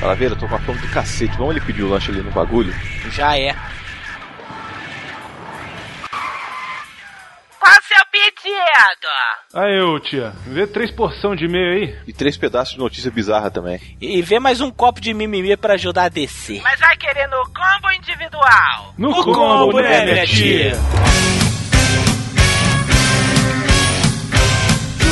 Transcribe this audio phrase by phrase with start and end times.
[0.00, 1.36] Calaveira, eu tô com a fome do cacete.
[1.36, 2.72] Vamos ele pedir o lanche ali no bagulho?
[3.10, 3.54] Já é.
[7.58, 9.08] Qual o seu pedido?
[9.54, 11.98] Aí, ô tia, vê três porção de meio aí.
[12.06, 13.80] E três pedaços de notícia bizarra também.
[14.00, 16.60] E vê mais um copo de mimimi pra ajudar a descer.
[16.62, 18.94] Mas vai querer no combo individual?
[18.98, 20.72] No, No combo, né, minha tia?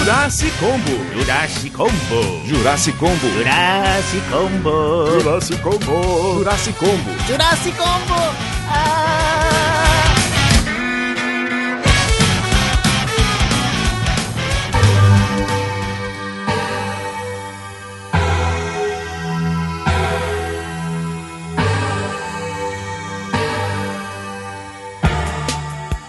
[0.04, 1.14] Jurassic Combo.
[1.14, 2.44] Jurassic Combo.
[2.44, 3.26] Jurassic Combo.
[3.26, 5.18] Jurassic Combo.
[5.18, 6.36] Jurassic Combo.
[6.36, 7.10] Jurassic Combo.
[7.26, 8.20] Jurassic Combo.
[8.68, 9.24] Ah!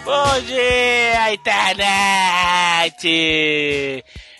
[0.04, 3.04] Bom dia, internet!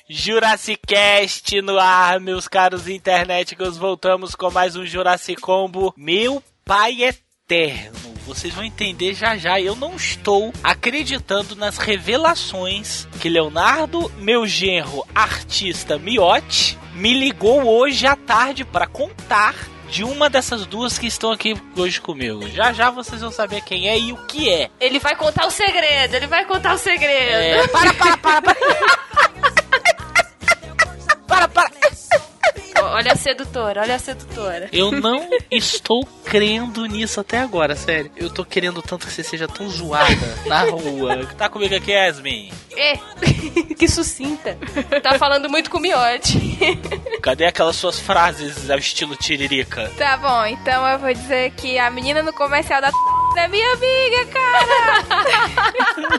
[0.09, 3.77] Jurassic Cast no ar, meus caros internéticos.
[3.77, 5.93] Voltamos com mais um Jurassic Combo.
[5.97, 8.15] Meu pai eterno.
[8.25, 9.60] Vocês vão entender já já.
[9.60, 18.07] Eu não estou acreditando nas revelações que Leonardo, meu genro artista Miotti, me ligou hoje
[18.07, 19.55] à tarde para contar
[19.90, 22.46] de uma dessas duas que estão aqui hoje comigo.
[22.48, 24.70] Já já vocês vão saber quem é e o que é.
[24.80, 27.32] Ele vai contar o segredo, ele vai contar o segredo.
[27.32, 28.57] É, para, para, para, para.
[31.26, 31.76] para, para.
[32.83, 34.69] Olha a sedutora, olha a sedutora.
[34.73, 38.11] Eu não estou crendo nisso até agora, sério.
[38.16, 40.07] Eu tô querendo tanto que você seja tão zoada
[40.47, 41.27] na rua.
[41.37, 42.53] Tá comigo aqui, Yasmin?
[42.77, 42.97] É,
[43.75, 44.57] que sucinta.
[45.03, 46.38] Tá falando muito com o miote.
[47.23, 49.91] Cadê aquelas suas frases ao estilo tiririca?
[49.97, 52.91] Tá bom, então eu vou dizer que a menina no comercial da
[53.37, 54.66] é minha amiga, cara!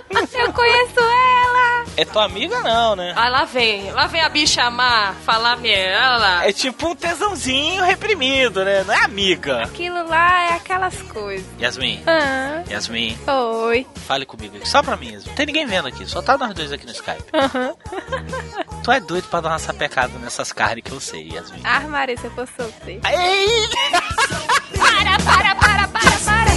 [0.39, 1.16] eu conheço ela!
[1.97, 3.11] É tua amiga não, né?
[3.15, 5.57] Ah, lá vem, lá vem a bicha amar, falar
[6.19, 6.47] lá.
[6.47, 8.83] É tipo um tesãozinho reprimido, né?
[8.83, 9.63] Não é amiga.
[9.63, 11.43] Aquilo lá é aquelas coisas.
[11.59, 13.17] Yasmin, Ah, Yasmin,
[13.65, 13.87] oi.
[14.05, 15.29] fale comigo aqui, só pra mim mesmo.
[15.29, 17.23] Não tem ninguém vendo aqui, só tá nós dois aqui no Skype.
[17.33, 17.73] Aham.
[18.83, 21.61] Tu é doido pra dar uma sapecada nessas carnes que eu sei, Yasmin.
[21.63, 23.01] Ah, Maria, se eu fosse solteiro.
[23.05, 23.69] Ei!
[24.77, 26.47] Para, para, para, para, para!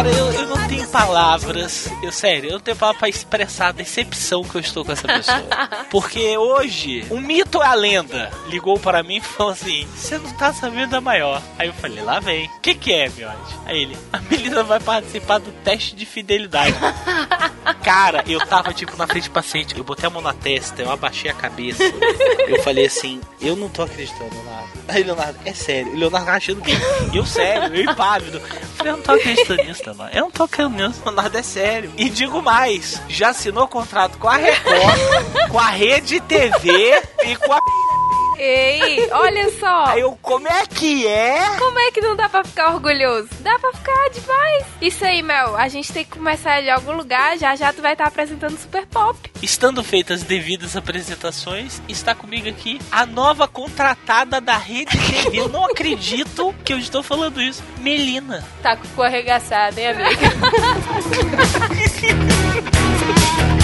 [0.00, 1.90] Cara, eu, eu não tenho palavras.
[2.02, 5.06] Eu, sério, eu não tenho palavras pra expressar a decepção que eu estou com essa
[5.06, 5.44] pessoa.
[5.90, 8.30] Porque hoje, um mito é a lenda.
[8.46, 11.42] Ligou para mim e falou assim: Você não tá sabendo a maior.
[11.58, 12.46] Aí eu falei: Lá vem.
[12.46, 13.58] O que, que é, Miote?
[13.66, 16.74] Aí ele: A Melina vai participar do teste de fidelidade.
[17.84, 19.76] Cara, eu tava tipo na frente do paciente.
[19.76, 21.82] Eu botei a mão na testa, eu abaixei a cabeça.
[22.48, 24.70] Eu falei assim: Eu não tô acreditando, Leonardo.
[24.88, 25.92] Aí, Leonardo, é sério.
[25.92, 26.72] O Leonardo achando que.
[27.14, 28.38] Eu sério, eu impávido.
[28.38, 30.16] Eu falei: Eu não tô acreditando nisso, Leonardo.
[30.16, 31.92] Eu não tô acreditando nisso, Leonardo, é sério.
[31.96, 34.98] E digo mais: já assinou contrato com a Record,
[35.50, 37.58] com a Rede TV e com a.
[38.42, 39.84] Ei, olha só!
[39.88, 41.58] Aí eu, como é que é?
[41.58, 43.28] Como é que não dá pra ficar orgulhoso?
[43.40, 44.64] Dá pra ficar demais!
[44.80, 47.92] Isso aí, Mel, a gente tem que começar de algum lugar, já já tu vai
[47.92, 49.30] estar apresentando Super Pop.
[49.42, 55.38] Estando feitas as devidas apresentações, está comigo aqui a nova contratada da Rede TV.
[55.38, 57.62] Eu não acredito que eu estou falando isso.
[57.78, 58.42] Melina.
[58.62, 60.30] Tá com o cu arregaçado, hein, amiga?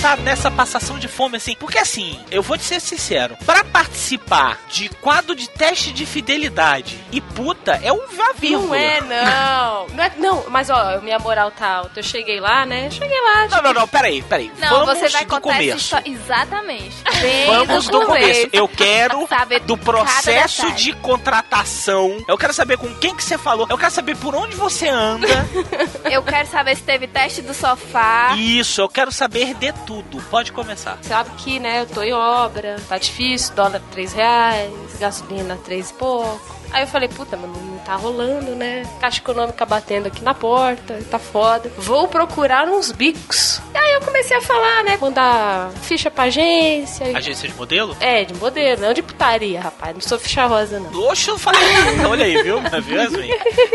[0.00, 1.56] tá nessa passação de fome assim?
[1.58, 6.98] Porque assim, eu vou te ser sincero, pra participar de quadro de teste de fidelidade
[7.10, 9.88] e puta é um vá Não é, não.
[9.88, 11.98] Não, é, não, mas ó, minha moral tá alta.
[12.00, 12.90] Eu cheguei lá, né?
[12.90, 13.48] Cheguei lá.
[13.48, 14.52] Não, não, não, peraí, peraí.
[14.58, 15.96] Não, Vamos você vai do contar começo.
[16.04, 16.96] Exatamente.
[17.20, 18.48] Bem Vamos do começo.
[18.52, 22.24] Eu quero Saber do cada processo de contratação.
[22.28, 23.66] Eu quero saber com quem que você falou.
[23.68, 25.28] Eu quero saber por onde você anda.
[26.10, 28.34] Eu quero saber se teve teste do sofá.
[28.36, 30.22] Isso, eu quero saber de tudo.
[30.28, 30.98] Pode começar.
[31.00, 35.94] Sabe que, né, eu tô em obra, tá difícil, dólar 3 reais, gasolina 3 e
[35.94, 36.58] pouco.
[36.70, 38.82] Aí eu falei, puta, mano, tá rolando, né?
[39.00, 41.72] Caixa econômica batendo aqui na porta, tá foda.
[41.78, 43.62] Vou procurar uns bicos.
[43.72, 44.98] E aí eu comecei a falar, né?
[45.00, 47.16] Mandar ficha pra agência.
[47.16, 47.96] Agência de modelo?
[47.98, 49.94] É, de modelo, não de putaria, rapaz.
[49.94, 50.92] Não sou ficha rosa, não.
[51.08, 51.60] Oxe, eu falei.
[52.06, 52.60] Olha aí, viu?
[52.82, 53.30] Viu, Yasmin?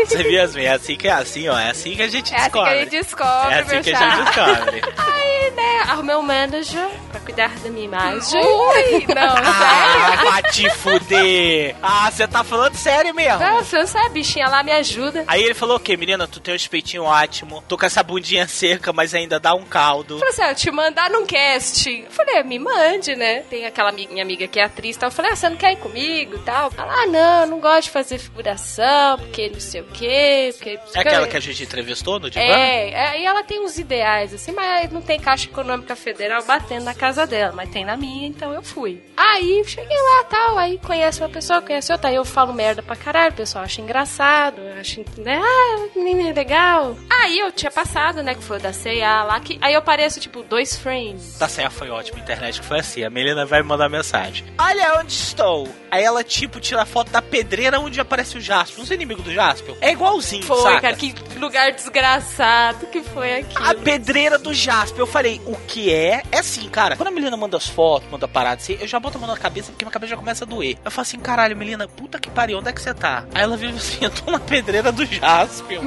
[0.06, 0.62] Você viu, Yasmin?
[0.64, 1.58] É assim que é assim, ó.
[1.58, 2.70] É assim que a gente É assim que descobre.
[2.72, 4.14] a gente descobre, é assim que a chapa.
[4.16, 4.82] gente descobre.
[4.96, 8.40] Aí, né, arrumei um manager pra cuidar da minha imagem.
[8.40, 9.44] Ui, não, sério?
[9.44, 11.74] Ah, vai te fuder.
[11.82, 13.38] Ah, você tá falando sério mesmo.
[13.38, 15.24] Você não sabe, a bichinha lá me ajuda.
[15.26, 16.26] Aí ele falou o quê, menina?
[16.26, 20.18] Tu tem um peitinho ótimo, tô com essa bundinha seca, mas ainda dá um caldo.
[20.18, 22.04] Falei assim, ah, te mandar num casting.
[22.04, 23.40] Eu falei, me mande, né?
[23.42, 25.08] Tem aquela minha amiga que é atriz, tal.
[25.08, 26.70] Eu falei, ah, você não quer ir comigo e tal?
[26.76, 30.78] Ela, ah, não, não gosto de fazer figuração, porque não sei o quê, porque...
[30.94, 32.44] É aquela que a gente entrevistou no divã?
[32.44, 36.84] É, é, e ela tem uns ideais, assim, mas não tem Caixa Econômica Federal batendo
[36.84, 39.02] na casa dela, mas tem na minha, então eu fui.
[39.16, 42.96] Aí cheguei lá tal, aí conhece uma pessoa, conhece outra, aí eu falo merda pra
[42.96, 46.96] caralho, o pessoal acha engraçado, acha, né, ah, menina é legal.
[47.10, 50.20] Aí eu tinha passado, né, que foi o da C&A lá, que, aí eu apareço,
[50.20, 51.38] tipo, dois frames.
[51.38, 53.04] Da Serra foi ótimo, a internet que foi assim.
[53.04, 54.44] A Melina vai me mandar mensagem.
[54.58, 55.68] Olha onde estou.
[55.90, 58.78] Aí ela, tipo, tira a foto da pedreira onde aparece o Jasper.
[58.78, 59.74] Não sei inimigo do Jasper.
[59.80, 60.80] É igualzinho, Foi, saca?
[60.80, 63.64] cara, que lugar desgraçado que foi aquilo.
[63.64, 65.00] A pedreira do Jasper.
[65.00, 66.22] Eu falei, o que é?
[66.32, 66.96] É assim, cara.
[66.96, 69.36] Quando a Melina manda as fotos, manda paradas assim, eu já boto a mão na
[69.36, 70.76] cabeça porque minha cabeça já começa a doer.
[70.84, 73.24] Eu falo assim, caralho, Melina, puta que pariu, onde é que você tá?
[73.34, 75.80] Aí ela assim, eu tô na pedreira do Jasper.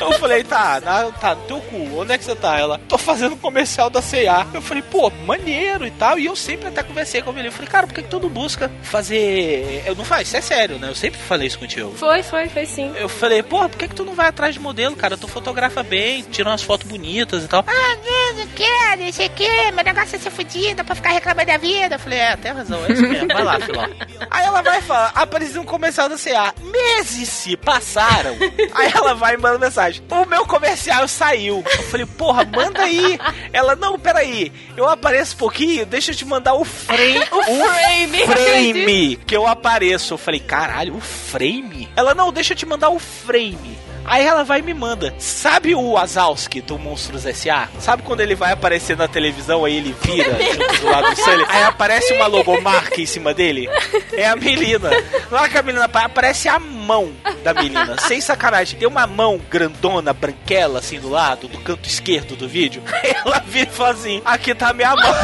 [0.00, 2.58] eu falei, tá, na, tá, no teu cu, onde é que você tá?
[2.58, 4.46] Ela, tô fazendo um comercial da C&A.
[4.52, 6.18] Eu falei, pô, maneiro e tal.
[6.18, 7.48] E eu sempre até conversei com Melina.
[7.48, 9.82] Eu falei, cara, por que, que todo busca fazer.
[9.86, 10.88] Eu não faz, isso é sério, né?
[10.88, 11.92] Eu sempre falei isso contigo.
[11.96, 12.92] Foi, foi, foi sim.
[12.96, 15.16] Eu falei, porra, por que, que tu não vai atrás de modelo, cara?
[15.16, 17.64] Tu fotografa bem, tira umas fotos bonitas e tal.
[17.66, 21.10] Ah, não, não quero, não sei o que, meu negócio é ser fodida pra ficar
[21.10, 21.94] reclamando da vida.
[21.94, 23.82] Eu falei, é, tem razão, é isso mesmo, vai lá, filó.
[24.30, 26.54] Aí ela vai falar, apareceu um comercial da CA.
[26.62, 28.36] Meses se passaram.
[28.74, 30.02] Aí ela vai e manda mensagem.
[30.10, 31.62] O meu comercial saiu.
[31.64, 33.18] Eu falei, porra, manda aí.
[33.52, 34.52] Ela, não, peraí.
[34.76, 37.26] Eu apareço um pouquinho, deixa eu te mandar o frame.
[37.36, 40.14] O frame, frame que eu apareço.
[40.14, 41.88] Eu falei, caralho, o frame?
[41.94, 43.78] Ela, não, deixa eu te mandar o frame.
[44.08, 45.12] Aí ela vai e me manda.
[45.18, 47.68] Sabe o Wazowski do Monstros S.A.?
[47.80, 50.30] Sabe quando ele vai aparecer na televisão, aí ele vira
[50.80, 51.44] do lado do Sully?
[51.48, 53.68] Aí aparece uma logomarca em cima dele?
[54.12, 54.90] É a Melina.
[55.30, 57.12] Na hora que a menina apare- aparece a mão
[57.42, 57.96] da menina.
[58.00, 58.78] Sem sacanagem.
[58.78, 62.82] Tem uma mão grandona, branquela, assim, do lado, do canto esquerdo do vídeo.
[63.24, 65.14] Ela vira e fala assim, aqui tá a minha mão.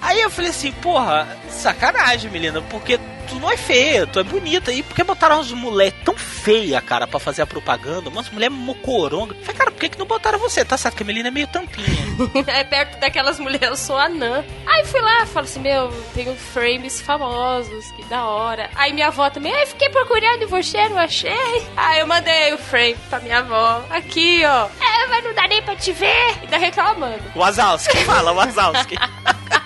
[0.00, 2.98] Aí eu falei assim, porra, sacanagem, menina, porque
[3.30, 4.72] tu não é feia, tu é bonita.
[4.72, 8.10] E por que botaram umas mulher tão feia, cara, pra fazer a propaganda?
[8.10, 9.34] Umas mulher mocoronga.
[9.36, 10.64] Falei, cara, por que, que não botaram você?
[10.64, 11.86] Tá certo que a Melina é meio tampinha.
[12.46, 14.44] é perto daquelas mulheres, eu sou anã.
[14.66, 18.68] Aí fui lá, falo assim, meu, tenho frames famosos, que da hora.
[18.74, 21.66] Aí minha avó também, aí fiquei procurando e você não achei.
[21.76, 23.84] Aí eu mandei o frame pra minha avó.
[23.90, 24.66] Aqui, ó.
[24.80, 26.36] É, mas não dá nem pra te ver.
[26.42, 27.22] E tá reclamando.
[27.36, 28.96] Wazowski, fala, Wazowski.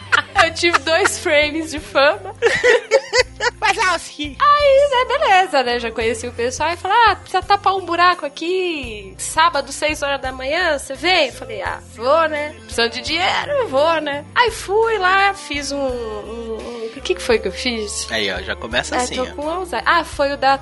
[0.55, 2.33] Eu tive dois frames de fama.
[3.61, 4.37] Wazowski.
[4.41, 5.79] Aí, né, beleza, né?
[5.81, 9.15] Já conheci o pessoal e falei, ah, precisa tapar um buraco aqui.
[9.19, 11.27] Sábado, 6 horas da manhã, você vem?
[11.27, 12.55] Eu falei, ah, vou, né?
[12.61, 14.25] Precisando de dinheiro, vou, né?
[14.35, 15.77] Aí fui lá, fiz um.
[15.79, 18.07] um- O que, que foi que eu fiz?
[18.11, 19.27] Aí, ó, já começa Ah, assim, tô ó.
[19.35, 19.83] com Alzheimer.
[19.89, 20.59] Ah, foi o da.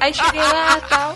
[0.00, 1.14] Aí cheguei lá e tal.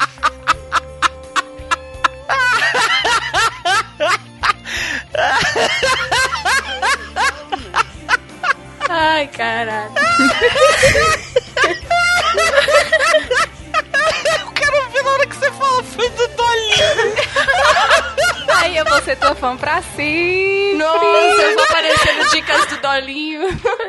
[9.05, 9.91] Ai, caralho.
[14.39, 16.32] Eu quero ver na hora que você fala, foi do.
[19.01, 20.75] Ser tua fã pra sempre.
[20.75, 21.05] Nossa,
[21.43, 23.49] eu vou aparecendo dicas do Dolinho.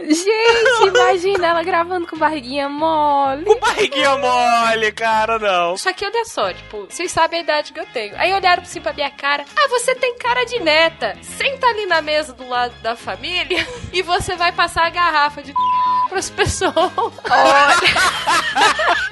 [0.10, 3.46] Gente, imagina ela gravando com barriguinha mole.
[3.46, 5.78] Com barriguinha mole, cara, não.
[5.78, 8.14] Só que olha só, tipo, vocês sabem a idade que eu tenho.
[8.18, 9.46] Aí olharam assim pra minha cara.
[9.56, 11.16] Ah, você tem cara de neta.
[11.22, 15.54] Senta ali na mesa do lado da família e você vai passar a garrafa de
[16.10, 16.74] pras pessoas.
[16.76, 17.14] Olha.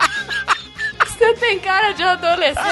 [1.22, 2.66] Você tem cara de adolescente.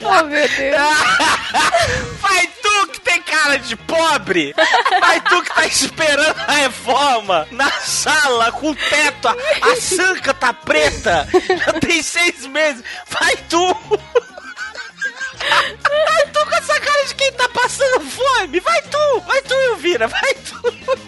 [0.00, 0.76] Oh, meu Deus.
[2.22, 4.54] Vai tu que tem cara de pobre!
[4.98, 9.36] Vai tu que tá esperando a reforma na sala com o teto, a,
[9.72, 11.28] a sanca tá preta!
[11.32, 12.82] Já tem seis meses!
[13.10, 13.74] Vai tu!
[15.44, 18.58] Vai tu com essa cara de quem tá passando fome!
[18.60, 19.20] Vai tu!
[19.26, 20.08] Vai tu, Elvira!
[20.08, 21.06] Vai tu!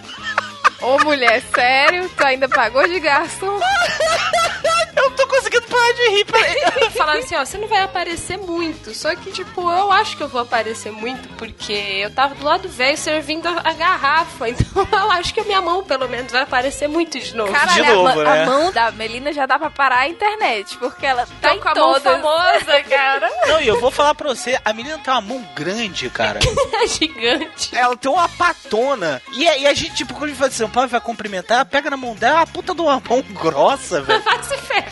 [0.80, 2.08] Ô, mulher, sério?
[2.10, 3.46] Tu ainda pagou de gasto?
[4.98, 6.24] Eu não tô conseguindo parar de rir.
[6.24, 6.90] Peraí.
[6.96, 8.92] Falaram assim, ó, você não vai aparecer muito.
[8.94, 12.68] Só que, tipo, eu acho que eu vou aparecer muito, porque eu tava do lado
[12.68, 14.46] velho servindo a, a garrafa.
[14.78, 17.52] Então eu acho que a minha mão, pelo menos, vai aparecer muito de novo.
[17.52, 18.42] Caralho, De novo, a, né?
[18.42, 21.68] a mão da Melina já dá pra parar a internet, porque ela tá em com
[21.68, 23.30] a mão famosa, cara.
[23.46, 26.40] Não, e eu vou falar pra você, a menina tem uma mão grande, cara.
[26.82, 27.76] É gigante.
[27.76, 29.20] Ela tem uma patona.
[29.32, 31.00] E, a- e a gente, tipo, quando a gente vai de São Paulo e vai
[31.00, 34.22] cumprimentar, ela pega na mão dela a puta de uma mão grossa, velho.
[34.22, 34.87] Vai se ferrar.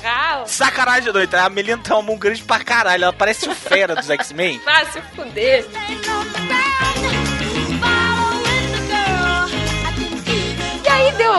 [0.46, 1.34] Sacanagem doido.
[1.34, 3.04] A Melina tem uma mão grande pra caralho.
[3.04, 4.60] Ela parece o Fera dos X-Men.
[4.64, 5.64] Vai se fuder.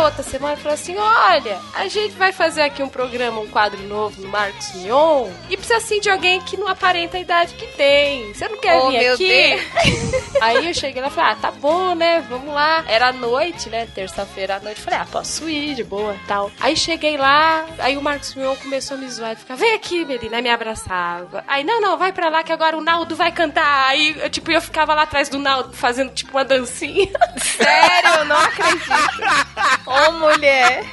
[0.08, 3.82] Outra semana e falou assim: olha, a gente vai fazer aqui um programa, um quadro
[3.84, 7.68] novo no Marcos Mion e precisa assim de alguém que não aparenta a idade que
[7.68, 8.34] tem.
[8.34, 9.68] Você não quer Oh, vir aqui?
[10.42, 12.24] Aí eu cheguei lá e falei, ah, tá bom, né?
[12.30, 12.84] Vamos lá.
[12.88, 13.88] Era noite, né?
[13.94, 14.82] Terça-feira à noite.
[14.82, 16.52] Falei, ah, posso ir de boa tal.
[16.60, 19.32] Aí cheguei lá, aí o Marcos Mion começou a me zoar.
[19.32, 21.44] Ele ficava, vem aqui, Melina, aí me abraçava.
[21.48, 23.88] Aí, não, não, vai pra lá que agora o Naldo vai cantar.
[23.88, 27.10] Aí, eu, tipo, eu ficava lá atrás do Naldo fazendo, tipo, uma dancinha.
[27.38, 28.88] Sério, eu não acredito.
[29.86, 30.84] Ô, mulher.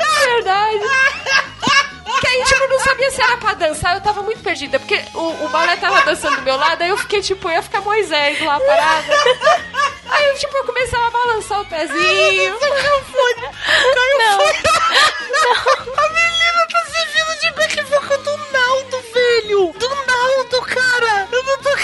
[0.00, 0.80] É verdade.
[2.20, 5.00] Que aí, tipo, eu não sabia se era pra dançar, eu tava muito perdida, porque
[5.14, 7.80] o, o balé tava dançando do meu lado, aí eu fiquei, tipo, eu ia ficar
[7.80, 9.14] Moisés lá parada.
[10.10, 12.52] Aí, eu, tipo, eu começava a balançar o pezinho.
[12.60, 13.34] Não foi.
[14.18, 14.40] Não.
[15.96, 19.72] A menina tá servindo de backvocal do Naldo, velho!
[19.78, 20.97] Do Naldo, cara!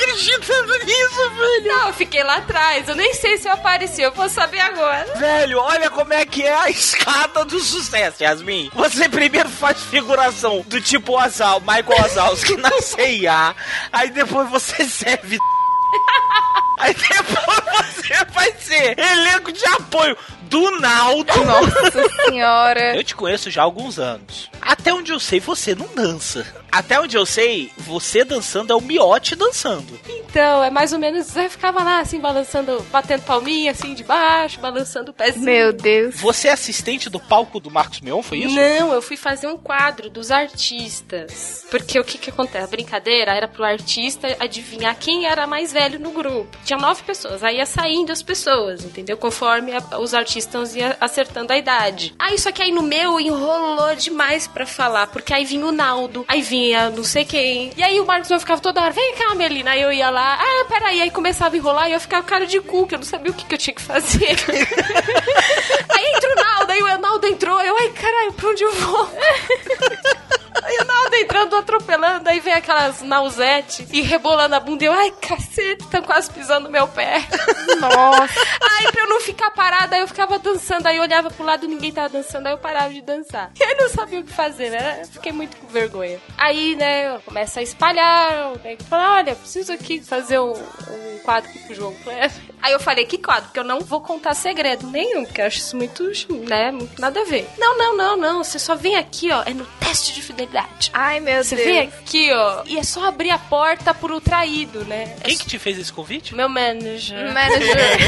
[0.00, 1.68] Eu não tô acreditando nisso, velho!
[1.68, 5.06] Não, eu fiquei lá atrás, eu nem sei se eu apareci, eu vou saber agora.
[5.16, 8.70] Velho, olha como é que é a escada do sucesso, Yasmin.
[8.74, 13.54] Você primeiro faz figuração do tipo Azal, Michael Wazowski na CIA,
[13.92, 15.38] aí depois você serve
[16.78, 21.32] Aí depois você vai ser elenco de apoio do Naldo.
[21.44, 22.96] Nossa senhora.
[22.96, 24.50] Eu te conheço já há alguns anos.
[24.60, 26.44] Até onde eu sei, você não dança.
[26.74, 29.98] Até onde eu sei, você dançando é o miote dançando.
[30.08, 34.58] Então, é mais ou menos, eu ficava lá, assim, balançando, batendo palminha, assim, de baixo,
[34.58, 35.44] balançando o pezinho.
[35.44, 36.16] Meu Deus.
[36.20, 38.54] Você é assistente do palco do Marcos Mion, foi isso?
[38.56, 41.64] Não, eu fui fazer um quadro dos artistas.
[41.70, 42.64] Porque o que que acontece?
[42.64, 46.48] A brincadeira era pro artista adivinhar quem era mais velho no grupo.
[46.64, 49.16] Tinha nove pessoas, aí ia saindo as pessoas, entendeu?
[49.16, 52.14] Conforme a- os artistas iam acertando a idade.
[52.18, 56.24] Aí, só que aí no meu enrolou demais pra falar, porque aí vinha o Naldo,
[56.26, 56.63] aí vinha
[56.94, 57.70] não sei quem.
[57.76, 59.72] E aí o Marcos eu ficava toda hora, vem cá, Melina.
[59.72, 61.00] Aí eu ia lá, ah, peraí.
[61.00, 63.30] Aí começava a enrolar e eu ficava com cara de cu, que eu não sabia
[63.30, 64.36] o que, que eu tinha que fazer.
[65.90, 69.10] aí entra o Naldo, aí o Naldo entrou, eu, ai caralho, pra onde eu vou?
[70.64, 74.82] Aí o Naldo entrando, atropelando, aí vem aquelas nausete e rebolando a bunda.
[74.82, 77.22] E eu, ai, cacete, estão quase pisando no meu pé.
[77.78, 78.40] Nossa.
[78.78, 80.86] Aí pra eu não ficar parada, aí eu ficava dançando.
[80.86, 83.52] Aí eu olhava pro lado, ninguém tava dançando, aí eu parava de dançar.
[83.60, 85.02] E aí não sabia o que fazer, né?
[85.12, 86.18] Fiquei muito com vergonha.
[86.38, 88.52] Aí, né, começa a espalhar.
[88.54, 92.32] O nego fala, olha, preciso aqui fazer um, um quadro aqui pro João Kleber.
[92.62, 93.44] Aí eu falei, que quadro?
[93.44, 96.10] Porque eu não vou contar segredo nenhum, porque eu acho isso muito,
[96.48, 97.46] né, muito nada a ver.
[97.58, 98.44] Não, não, não, não.
[98.44, 100.53] Você só vem aqui, ó, é no teste de fidelidade.
[100.92, 101.68] Ai, meu Você Deus.
[101.68, 105.16] vem aqui, ó, e é só abrir a porta pro traído, né?
[105.20, 106.34] É Quem que te fez esse convite?
[106.34, 107.32] meu manager.
[107.32, 107.98] Manager.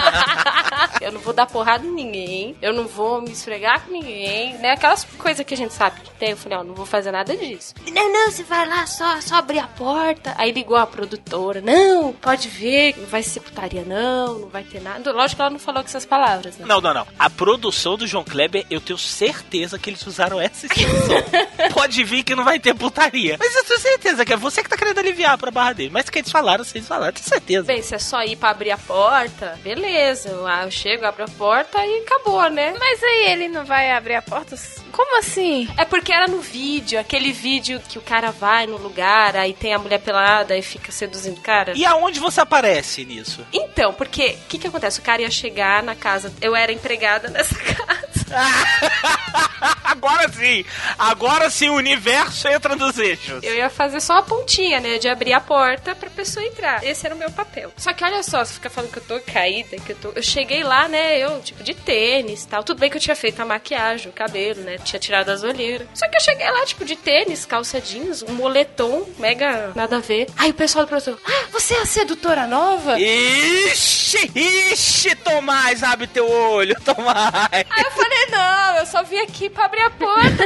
[1.00, 2.56] eu não vou dar porrada em ninguém.
[2.60, 4.54] Eu não vou me esfregar com ninguém.
[4.58, 4.72] Né?
[4.72, 6.30] Aquelas coisas que a gente sabe que tem.
[6.30, 7.74] Eu falei, ó, não vou fazer nada disso.
[7.92, 10.34] Não, não, você vai lá, só, só abrir a porta.
[10.38, 11.60] Aí ligou a produtora.
[11.60, 15.12] Não, pode ver, não vai ser putaria, não, não vai ter nada.
[15.12, 16.66] Lógico que ela não falou com essas palavras, né?
[16.66, 17.06] Não, não, não.
[17.18, 21.16] A produção do João Kleber, eu tenho certeza que eles usaram essa expressão.
[21.72, 23.36] Pode vir que não vai ter putaria.
[23.38, 25.90] Mas eu tenho certeza que é você que tá querendo aliviar pra barra dele.
[25.92, 27.66] Mas que eles falaram, vocês falaram, tenho certeza.
[27.66, 30.30] Bem, se é só ir pra abrir a porta, beleza.
[30.46, 32.74] Ah, eu chego, abro a porta e acabou, né?
[32.78, 34.56] Mas aí ele não vai abrir a porta?
[34.92, 35.68] Como assim?
[35.76, 39.72] É porque era no vídeo, aquele vídeo que o cara vai no lugar, aí tem
[39.74, 41.72] a mulher pelada e fica seduzindo o cara.
[41.76, 43.46] E aonde você aparece nisso?
[43.52, 45.00] Então, porque o que que acontece?
[45.00, 48.10] O cara ia chegar na casa, eu era empregada nessa casa.
[49.84, 50.64] Agora sim!
[50.98, 53.42] Agora sim o universo entra nos eixos.
[53.42, 54.98] Eu ia fazer só a pontinha, né?
[54.98, 56.84] De abrir a porta pra pessoa entrar.
[56.84, 57.72] Esse era o meu papel.
[57.76, 60.12] Só que olha só, você fica falando que eu tô caída, que eu tô.
[60.14, 61.18] Eu cheguei lá, né?
[61.18, 62.62] Eu, tipo, de tênis e tal.
[62.62, 64.78] Tudo bem que eu tinha feito a maquiagem, o cabelo, né?
[64.84, 65.86] Tinha tirado as olheiras.
[65.94, 70.00] Só que eu cheguei lá, tipo, de tênis, calça jeans, um moletom, mega nada a
[70.00, 70.26] ver.
[70.36, 72.98] Aí o pessoal do produtor, ah, você é a sedutora nova?
[72.98, 77.48] Ixi, ixi, Tomás, abre teu olho, Tomás.
[77.52, 80.44] Aí eu falei, não, eu só vim aqui pra abrir a porta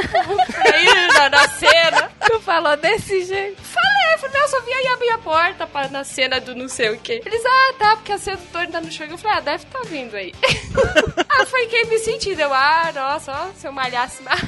[0.53, 2.11] pra ir na, na cena.
[2.25, 3.61] Tu falou desse jeito.
[3.61, 6.67] Falei, falei, não, eu só vim aí abrir a porta pra, na cena do não
[6.67, 7.21] sei o quê.
[7.25, 9.13] Eles, ah, tá, porque a sedutora ainda não chegou.
[9.13, 10.33] Eu falei, ah, deve tá vindo aí.
[11.29, 12.39] ah, foi quem me sentindo.
[12.39, 14.41] Eu, ah, nossa, ó, se eu malhasse mais.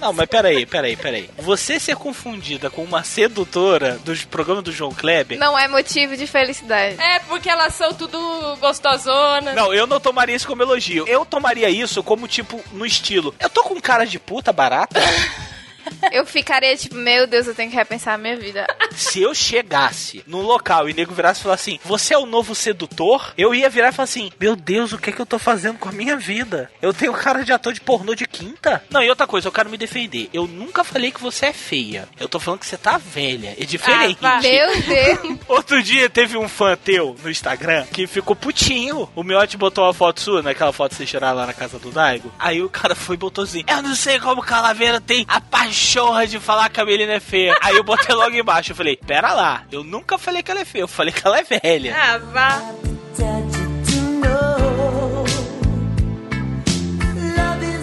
[0.00, 1.30] Não, mas peraí, peraí, peraí.
[1.38, 5.38] Você ser confundida com uma sedutora dos programas do João Kleber.
[5.38, 7.00] Não é motivo de felicidade.
[7.00, 8.18] É, porque elas são tudo
[8.60, 9.54] gostosonas.
[9.54, 11.06] Não, eu não tomaria isso como elogio.
[11.06, 13.32] Eu tomaria isso como, tipo, no estilo.
[13.38, 15.00] Eu tô com cara de puta barata.
[16.10, 18.66] Eu ficaria tipo, meu Deus, eu tenho que repensar a minha vida.
[18.94, 22.26] Se eu chegasse num local e o nego virasse e falasse assim, você é o
[22.26, 23.32] novo sedutor?
[23.36, 25.78] Eu ia virar e falar assim, meu Deus, o que é que eu tô fazendo
[25.78, 26.70] com a minha vida?
[26.80, 28.82] Eu tenho cara de ator de pornô de quinta?
[28.90, 30.28] Não, e outra coisa, eu quero me defender.
[30.32, 32.08] Eu nunca falei que você é feia.
[32.18, 33.54] Eu tô falando que você tá velha.
[33.58, 34.18] É diferente.
[34.22, 34.40] Ah.
[34.40, 35.38] Meu Deus.
[35.48, 39.08] Outro dia teve um fã teu no Instagram que ficou putinho.
[39.14, 41.90] O Miotti botou uma foto sua, naquela foto que você tirar lá na casa do
[41.90, 42.32] Daigo.
[42.38, 45.40] Aí o cara foi e botou assim: Eu não sei como Calaveira tem a
[45.72, 47.56] pachorra de falar que a Melina é feia.
[47.62, 48.72] Aí eu botei logo embaixo.
[48.72, 50.82] Eu falei: Pera lá, eu nunca falei que ela é feia.
[50.82, 51.96] Eu falei que ela é velha.
[51.96, 53.41] Ah, vá.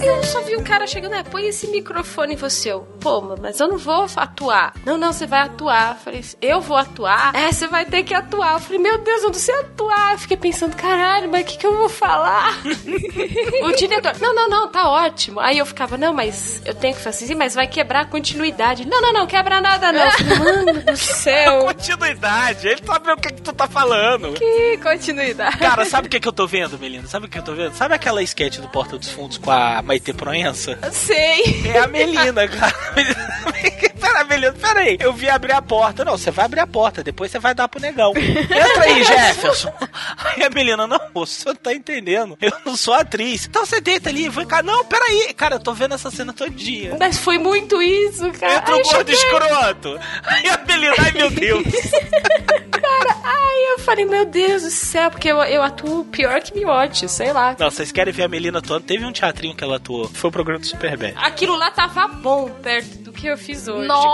[0.09, 2.71] Eu só vi um cara chegando, é, põe esse microfone em você.
[2.71, 4.73] Eu, Pô, mas eu não vou atuar.
[4.85, 5.91] Não, não, você vai atuar.
[5.91, 7.33] Eu falei, eu vou atuar?
[7.33, 8.53] É, você vai ter que atuar.
[8.53, 10.13] Eu falei, meu Deus, eu não sei atuar.
[10.13, 12.59] Eu fiquei pensando, caralho, mas o que, que eu vou falar?
[13.63, 15.39] o diretor, não, não, não, tá ótimo.
[15.39, 18.85] Aí eu ficava, não, mas eu tenho que fazer assim, mas vai quebrar a continuidade.
[18.85, 20.03] Não, não, não, quebra nada não.
[20.03, 21.65] Eu falei, Mano do céu.
[21.65, 24.33] Continuidade, ele sabe o que, que tu tá falando.
[24.33, 25.57] que continuidade.
[25.57, 27.07] Cara, sabe o que, que eu tô vendo, Melina?
[27.07, 27.73] Sabe o que eu tô vendo?
[27.75, 30.79] Sabe aquela sketch do Porta dos Fundos com a Maite Proença?
[30.93, 31.61] Sei.
[31.65, 32.73] É a Melina, cara.
[34.19, 34.97] Pera, Melina, pera aí.
[34.99, 36.03] Eu vi abrir a porta.
[36.03, 38.13] Não, você vai abrir a porta, depois você vai dar pro negão.
[38.15, 39.71] Entra aí, Jefferson.
[40.17, 42.37] Aí a Melina, não, você não tá entendendo.
[42.41, 43.45] Eu não sou atriz.
[43.45, 44.61] Então você deita ali, vai cá.
[44.61, 45.33] Não, pera aí.
[45.33, 46.95] Cara, eu tô vendo essa cena todo dia.
[46.99, 48.55] Mas foi muito isso, cara.
[48.55, 49.99] Entra o gordo escroto.
[50.23, 51.63] Aí a Melina, ai meu Deus.
[52.79, 57.09] Cara, ai, eu falei, meu Deus do céu, porque eu, eu atuo pior que miote,
[57.09, 57.55] sei lá.
[57.59, 58.85] Não, vocês querem ver a Melina atuando?
[58.85, 60.07] Teve um teatrinho que ela atuou.
[60.07, 61.13] Foi o programa do Superbad.
[61.17, 63.87] Aquilo lá tava bom perto do que eu fiz hoje.
[63.87, 64.08] Nossa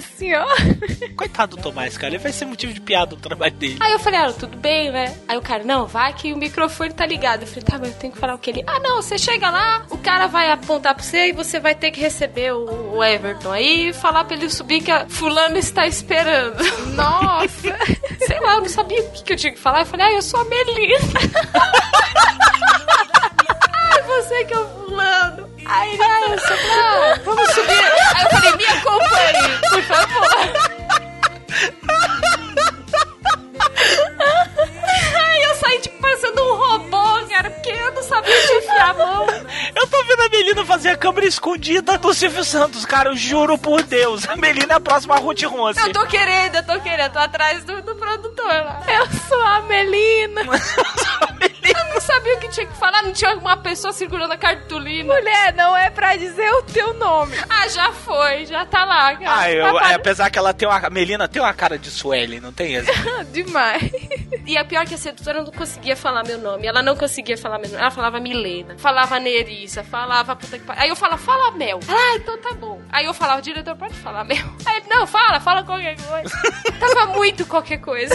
[0.00, 0.56] senhora.
[1.16, 2.14] Coitado do Tomás, cara.
[2.14, 3.76] Ele vai ser motivo de piada no trabalho dele.
[3.80, 5.16] Aí eu falei, ah, tudo bem, né?
[5.26, 7.42] Aí o cara, não, vai que o microfone tá ligado.
[7.42, 8.64] Eu falei, tá, mas eu tenho que falar o que ele.
[8.66, 11.90] Ah, não, você chega lá, o cara vai apontar pra você e você vai ter
[11.90, 15.86] que receber o, o Everton aí e falar pra ele subir que a fulano está
[15.86, 16.58] esperando.
[16.94, 17.76] Nossa.
[18.26, 19.80] Sei lá, eu não sabia o que, que eu tinha que falar.
[19.80, 20.98] Eu falei, ah, eu sou a Melina.
[23.90, 25.48] Ai, você que é o fulano.
[25.68, 27.84] Aí ele, ah, eu sou vamos subir.
[28.14, 30.28] Aí eu falei, me acompanhe, por favor.
[35.14, 38.94] Ai, eu saí tipo parecendo um robô, cara, porque eu não sabia onde enfiar a
[38.94, 39.26] mão.
[39.76, 43.10] Eu tô vendo a Melina fazer a câmera escondida do Silvio Santos, cara.
[43.10, 44.26] Eu juro por Deus.
[44.26, 45.80] A Melina é a próxima Ruth Ronce.
[45.80, 48.82] Eu tô querendo, eu tô querendo, eu tô atrás do, do produtor lá.
[48.88, 50.42] Eu sou a Melina.
[51.40, 55.14] Eu não sabia o que tinha que falar, não tinha uma pessoa segurando a cartolina.
[55.14, 57.36] Mulher, não é pra dizer o teu nome.
[57.48, 59.14] Ah, já foi, já tá lá.
[59.16, 59.40] cara.
[59.40, 60.78] Ah, eu, Papai- é, apesar que ela tem uma.
[60.78, 62.76] A Melina tem uma cara de Sueli, não tem?
[62.76, 62.92] Assim?
[63.32, 63.90] Demais.
[64.46, 66.66] E a pior que a sedutora não conseguia falar meu nome.
[66.66, 67.80] Ela não conseguia falar meu nome.
[67.80, 70.82] Ela falava Milena, falava Nerissa, falava puta que pariu.
[70.82, 71.80] Aí eu falava, fala Mel.
[71.88, 72.80] Ah, então tá bom.
[72.90, 74.38] Aí eu falava, diretor, pode falar Mel.
[74.66, 76.30] Aí ele, não, fala, fala qualquer coisa.
[76.78, 78.14] Tava muito qualquer coisa.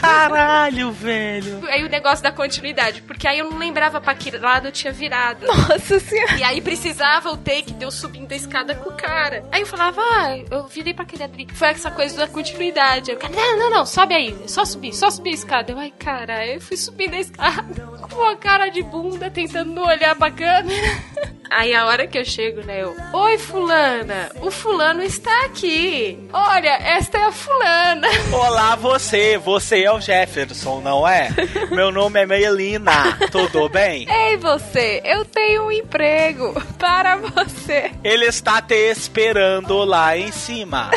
[0.00, 1.62] Caralho, velho.
[1.68, 4.92] Aí o negócio da continuidade, porque aí eu não lembrava pra que lado eu tinha
[4.92, 5.46] virado.
[5.46, 6.36] Nossa senhora.
[6.36, 9.44] E aí precisava o take de eu subindo a escada com o cara.
[9.52, 11.46] Aí eu falava, ah, eu virei pra aquele atriz.
[11.52, 13.14] Foi essa coisa da continuidade.
[13.16, 14.36] Cara, não, não, não, sobe aí.
[14.46, 15.72] Só subir, só subir a escada.
[15.72, 20.14] Eu, ai, cara, eu fui subindo a escada com uma cara de bunda, tentando olhar
[20.16, 21.04] pra câmera.
[21.50, 26.18] Aí a hora que eu chego, né, eu, oi, fulana, o fulano está aqui.
[26.32, 28.08] Olha, esta é a fulana.
[28.32, 29.38] Olá, você.
[29.38, 31.28] Você é o Jefferson, não é?
[31.70, 33.16] Meu nome é Melina.
[33.30, 34.06] Tudo bem?
[34.10, 37.90] Ei, você, eu tenho um emprego para você.
[38.02, 40.90] Ele está te esperando lá em cima.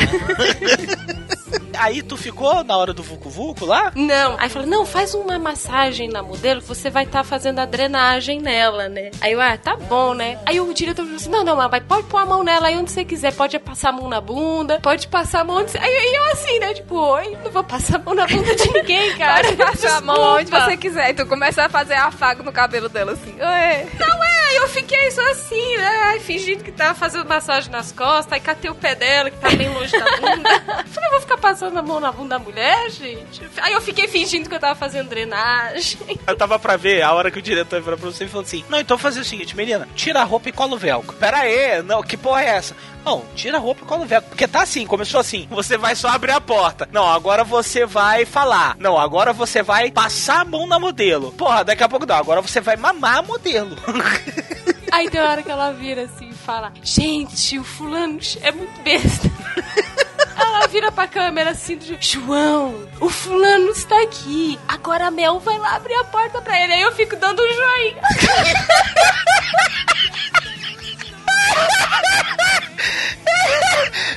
[1.78, 3.92] Aí tu ficou na hora do Vucu Vucu lá?
[3.94, 4.36] Não.
[4.38, 8.40] Aí falou, não, faz uma massagem na modelo que você vai estar fazendo a drenagem
[8.40, 9.10] nela, né?
[9.20, 10.37] Aí eu, ah, tá bom, né?
[10.46, 12.76] Aí o diretor falou assim, não, não, mas vai, pode pôr a mão nela aí
[12.76, 13.32] onde você quiser.
[13.34, 15.78] Pode passar a mão na bunda, pode passar a mão onde você...
[15.78, 16.74] Aí eu, eu assim, né?
[16.74, 19.44] Tipo, oi, não vou passar a mão na bunda de ninguém, cara.
[19.44, 21.10] Pode passar a mão onde você quiser.
[21.10, 23.32] E tu começa a fazer afago no cabelo dela assim.
[23.32, 23.88] Oi.
[23.98, 25.96] Não é, eu fiquei só assim, né?
[26.04, 29.50] Ai, fingindo que tava fazendo massagem nas costas, aí catei o pé dela, que tá
[29.50, 30.60] bem longe da bunda.
[30.86, 33.42] Falei, eu vou ficar passando a mão na bunda da mulher, gente?
[33.58, 35.98] Aí eu fiquei fingindo que eu tava fazendo drenagem.
[36.26, 38.64] Eu tava pra ver a hora que o diretor virou pra você e falou assim:
[38.68, 41.16] Não, então faz o seguinte, menina, tira a roupa e cola o velcro.
[41.16, 42.76] Pera aí, não, que porra é essa?
[43.04, 44.28] Não, tira a roupa e cola o velcro.
[44.28, 45.46] Porque tá assim, começou assim.
[45.50, 46.88] Você vai só abrir a porta.
[46.92, 48.76] Não, agora você vai falar.
[48.78, 51.32] Não, agora você vai passar a mão na modelo.
[51.32, 53.76] Porra, daqui a pouco não, agora você vai mamar a modelo.
[54.90, 59.28] Aí tem hora que ela vira assim e fala: Gente, o fulano é muito besta.
[60.40, 64.58] Ela vira pra câmera assim, João, o fulano está aqui.
[64.68, 66.72] Agora a Mel vai lá abrir a porta pra ele.
[66.72, 67.96] Aí eu fico dando um joinha.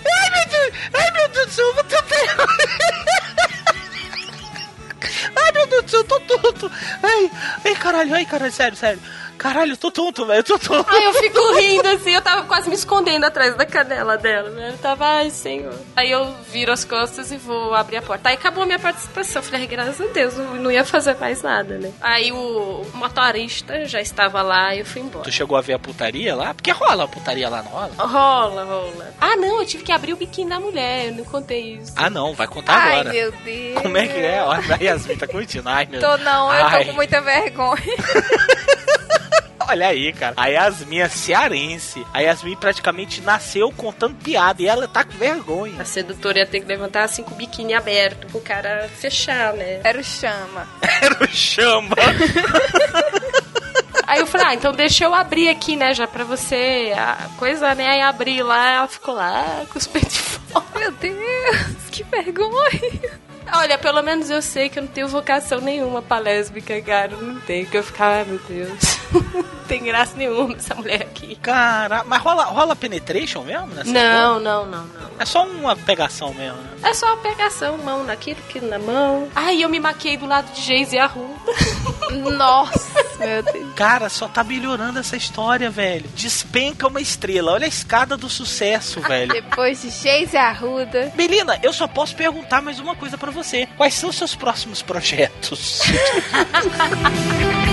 [0.05, 1.85] ai, meu Deus, ai, meu Deus do céu, eu vou
[5.35, 6.71] Ai, meu Deus do céu, eu tô tonto.
[7.03, 7.31] Ai,
[7.65, 8.99] ai, caralho, ai, caralho, sério, sério.
[9.41, 10.87] Caralho, eu tô tonto, velho, eu tô tonto.
[10.95, 14.69] Aí eu fico rindo assim, eu tava quase me escondendo atrás da canela dela, né?
[14.71, 15.73] Eu tava, ai, senhor.
[15.95, 18.29] Aí eu viro as costas e vou abrir a porta.
[18.29, 19.41] Aí acabou a minha participação.
[19.41, 21.91] Eu falei, ai, graças a Deus, não não ia fazer mais nada, né?
[21.99, 25.23] Aí o motorista já estava lá e eu fui embora.
[25.25, 26.53] Tu chegou a ver a putaria lá?
[26.53, 27.91] Porque rola a putaria lá, não rola?
[27.97, 29.13] Rola, rola.
[29.19, 31.93] Ah, não, eu tive que abrir o biquíni da mulher, eu não contei isso.
[31.95, 33.09] Ah, não, vai contar Ai, agora.
[33.11, 33.81] meu Deus.
[33.81, 34.43] Como é que é?
[34.43, 35.67] Olha, a Yasmin tá curtindo.
[35.67, 36.79] Ai, meu Tô não, eu Ai.
[36.85, 37.81] tô com muita vergonha.
[39.71, 40.33] Olha aí, cara.
[40.35, 42.05] A Yasmin é cearense.
[42.13, 45.81] A Yasmin praticamente nasceu contando piada e ela tá com vergonha.
[45.81, 49.79] A sedutora ia ter que levantar assim com o biquíni aberto pro cara fechar, né?
[49.81, 50.67] Era o chama.
[51.01, 51.95] Era o chama.
[54.05, 57.73] Aí eu falei, ah, então deixa eu abrir aqui, né, já pra você a coisa,
[57.73, 57.91] né?
[57.91, 60.65] Aí abri lá, ela ficou lá com os peitos de fora.
[60.77, 63.21] Meu Deus, que vergonha.
[63.53, 67.15] Olha, pelo menos eu sei que eu não tenho vocação nenhuma pra lésbica, cara.
[67.15, 67.65] Não tem.
[67.65, 69.00] Que eu ficava, ai meu Deus.
[69.13, 71.35] Não tem graça nenhuma essa mulher aqui.
[71.41, 75.11] Cara, mas rola, rola penetration mesmo nessa Não, não, não, não.
[75.19, 76.69] É só uma pegação mesmo, né?
[76.83, 79.27] É só a pegação, mão naquilo, aquilo na mão.
[79.35, 81.51] Ai, eu me maquiei do lado de Geise e Arruda.
[82.35, 83.73] Nossa, meu Deus.
[83.75, 86.09] Cara, só tá melhorando essa história, velho.
[86.15, 87.53] Despenca uma estrela.
[87.53, 89.31] Olha a escada do sucesso, velho.
[89.31, 91.11] Depois de Geise Arruda.
[91.15, 93.67] Melina, eu só posso perguntar mais uma coisa pra você.
[93.77, 95.81] Quais são os seus próximos projetos?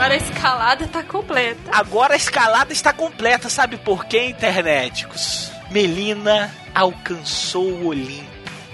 [0.00, 1.70] Agora a escalada tá completa.
[1.72, 5.52] Agora a escalada está completa, sabe por quê, internéticos?
[5.70, 8.24] Melina alcançou o Olimpo.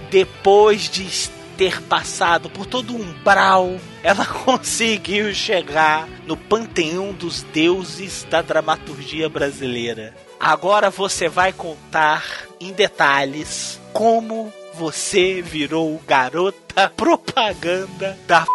[0.08, 8.22] Depois de ter passado por todo o umbral, ela conseguiu chegar no panteão dos deuses
[8.30, 10.14] da dramaturgia brasileira.
[10.38, 12.22] Agora você vai contar
[12.60, 18.46] em detalhes como você virou garota propaganda da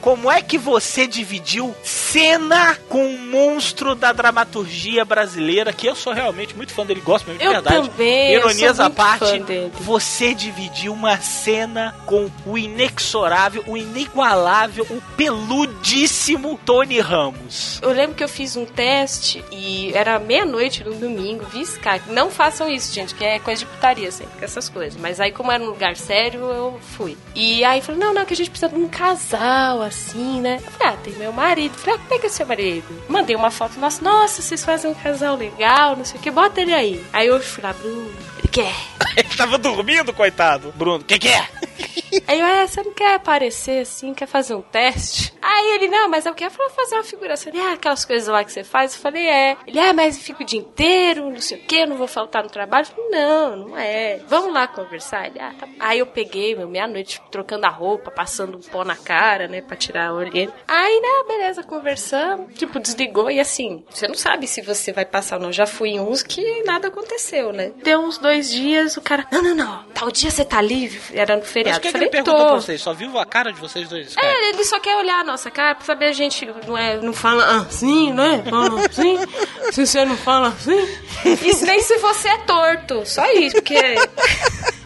[0.00, 6.12] como é que você dividiu cena com um monstro da dramaturgia brasileira, que eu sou
[6.12, 7.88] realmente muito fã dele, gosto mesmo de Eu verdade.
[7.88, 9.72] também, eu Ironias à parte, fã dele.
[9.80, 17.78] você dividiu uma cena com o inexorável, o inigualável, o peludíssimo Tony Ramos.
[17.82, 22.10] Eu lembro que eu fiz um teste e era meia-noite no domingo, vi Skype.
[22.10, 25.00] Não façam isso, gente, que é coisa de putaria sempre, com essas coisas.
[25.00, 27.16] Mas aí, como era um lugar sério, eu fui.
[27.34, 30.60] E aí falei, não, não, que a gente precisa de um casal, assim, né?
[30.64, 31.74] Eu falei, ah, tem meu marido.
[31.74, 33.02] Eu falei, ah, como é é seu marido?
[33.08, 36.60] Mandei uma foto, nossa, nossa, vocês fazem um casal legal, não sei o que, bota
[36.60, 37.04] ele aí.
[37.12, 38.74] Aí eu fui lá, Bruno, ele quer.
[39.16, 40.72] Ele tava dormindo, coitado.
[40.76, 41.48] Bruno, o que, que é?
[42.26, 45.32] Aí eu, é, você não quer aparecer assim, quer fazer um teste?
[45.40, 47.52] Aí ele, não, mas eu quero fazer uma figuração.
[47.52, 48.94] Ele, ah, aquelas coisas lá que você faz?
[48.94, 49.56] Eu falei, é.
[49.66, 52.42] Ele, ah, mas eu fico o dia inteiro, não sei o quê, não vou faltar
[52.42, 52.86] no trabalho.
[52.86, 54.20] Eu falei, não, não é.
[54.26, 55.26] Vamos lá conversar?
[55.26, 55.68] Ele, ah, tá.
[55.78, 59.76] Aí eu peguei, meu, meia-noite, trocando a roupa, passando um pó na cara, né, pra
[59.76, 60.52] tirar a olheira.
[60.66, 62.54] Aí, né, beleza, conversamos.
[62.54, 65.52] Tipo, desligou e assim, você não sabe se você vai passar ou não.
[65.52, 67.72] Já fui em uns que nada aconteceu, né?
[67.82, 71.00] Deu uns dois dias, o cara, não, não, não, tal dia você tá livre?
[71.18, 71.80] Era no feriado.
[71.98, 72.46] Ele perguntou tô.
[72.46, 72.80] pra vocês?
[72.80, 74.14] Só viu a cara de vocês dois?
[74.14, 74.26] Cara?
[74.26, 77.12] É, ele só quer olhar a nossa cara pra saber a gente não, é, não
[77.12, 78.42] fala assim, né?
[78.48, 79.18] Fala assim.
[79.72, 80.88] se você não fala assim.
[81.24, 83.04] E nem se você é torto.
[83.04, 83.78] Só isso, porque.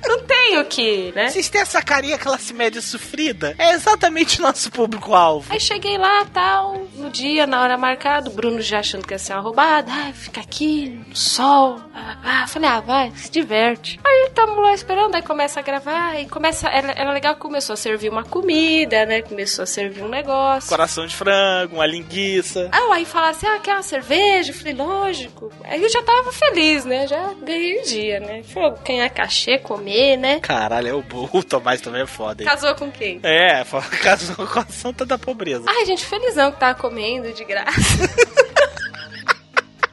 [0.07, 1.29] Não tem o que, né?
[1.29, 3.55] Vocês têm essa carinha classe média sofrida?
[3.59, 5.53] É exatamente o nosso público-alvo.
[5.53, 9.19] Aí cheguei lá, tal, no dia, na hora marcada, o Bruno já achando que ia
[9.19, 14.01] ser uma roubada, ai, fica aqui, no sol, ah, ah, falei, ah, vai, se diverte.
[14.05, 17.75] Aí tamo lá esperando, aí começa a gravar, e começa, era, era legal que começou
[17.75, 20.69] a servir uma comida, né, começou a servir um negócio.
[20.69, 22.69] Coração de frango, uma linguiça.
[22.73, 24.51] Ah, aí fala assim, ah, quer uma cerveja?
[24.51, 25.53] Eu falei, lógico.
[25.65, 27.07] Aí eu já tava feliz, né?
[27.07, 28.43] Já ganhei o dia, né?
[28.43, 30.41] Falei, ganhar cachê, comer, né?
[30.41, 32.49] Caralho, é o, o Tomás também é foda, hein?
[32.49, 33.21] Casou com quem?
[33.23, 33.65] É,
[34.03, 35.65] casou com a santa da pobreza.
[35.69, 37.73] Ai, gente, felizão que tava comendo de graça.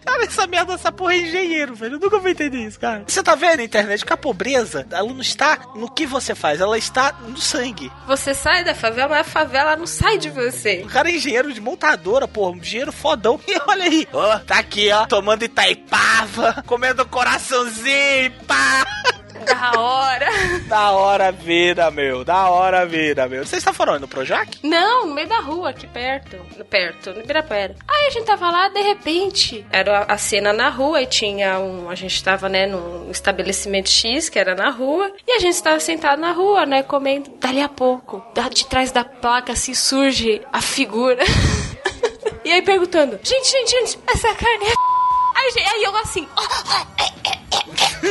[0.09, 1.95] Cara, essa merda, essa porra é engenheiro, velho.
[1.95, 3.03] Eu nunca vou entender isso, cara.
[3.07, 6.59] Você tá vendo na internet que a pobreza, ela não está no que você faz,
[6.59, 7.91] ela está no sangue.
[8.07, 10.81] Você sai da favela, mas a favela não sai de você.
[10.83, 13.39] O cara é engenheiro de montadora, porra, um engenheiro fodão.
[13.49, 18.85] E olha aí, ó, tá aqui, ó, tomando Itaipava, comendo coraçãozinho, pá.
[19.45, 20.27] Da hora.
[20.67, 22.23] Da hora a vida, meu.
[22.23, 23.45] Da hora a vida, meu.
[23.45, 24.59] Vocês estão falando no Projac?
[24.63, 26.37] Não, no meio da rua, aqui perto.
[26.69, 27.75] Perto, no Ibirapuera.
[27.87, 31.89] Aí a gente tava lá, de repente, era a cena na rua e tinha um.
[31.89, 35.79] A gente tava, né, num estabelecimento X, que era na rua, e a gente estava
[35.79, 37.29] sentado na rua, né, comendo.
[37.39, 41.23] Dali a pouco, de trás da placa, assim, surge a figura.
[42.43, 44.89] e aí perguntando: gente, gente, gente, essa carne é.
[45.35, 46.27] Aí, aí eu assim,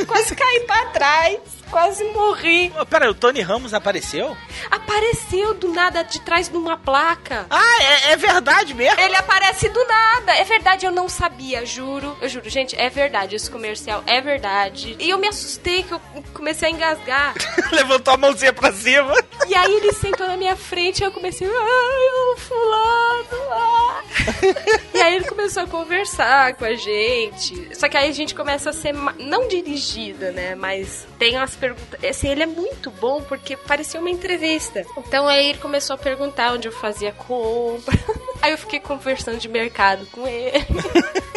[0.06, 1.57] quase caí pra trás.
[1.70, 2.72] Quase morri.
[2.88, 4.36] Pera, o Tony Ramos apareceu?
[4.70, 7.46] Apareceu do nada de trás de uma placa.
[7.50, 9.00] Ah, é, é verdade mesmo?
[9.00, 10.32] Ele aparece do nada.
[10.34, 12.16] É verdade, eu não sabia, juro.
[12.20, 13.36] Eu juro, gente, é verdade.
[13.36, 14.96] Esse comercial é verdade.
[14.98, 16.00] E eu me assustei que eu
[16.32, 17.34] comecei a engasgar.
[17.72, 19.14] Levantou a mãozinha pra cima.
[19.46, 23.52] E aí ele sentou na minha frente e eu comecei, ai, o fulano.
[23.52, 24.02] ah."
[24.94, 27.76] e aí ele começou a conversar com a gente.
[27.76, 30.54] Só que aí a gente começa a ser não dirigida, né?
[30.54, 32.04] Mas tem umas perguntas.
[32.04, 34.84] Assim, ele é muito bom porque parecia uma entrevista.
[34.96, 37.98] Então aí ele começou a perguntar onde eu fazia compra.
[38.40, 40.64] Aí eu fiquei conversando de mercado com ele.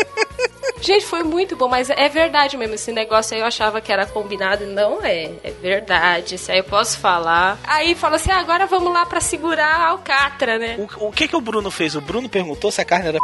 [0.82, 2.74] Gente, foi muito bom, mas é verdade mesmo.
[2.74, 4.66] Esse negócio aí eu achava que era combinado.
[4.66, 5.32] Não é.
[5.44, 6.36] É verdade.
[6.36, 7.60] Isso aí eu posso falar.
[7.64, 10.78] Aí falou assim: ah, agora vamos lá pra segurar a alcatra, né?
[10.98, 11.96] O, o que que o Bruno fez?
[11.96, 13.20] O Bruno perguntou se a carne era...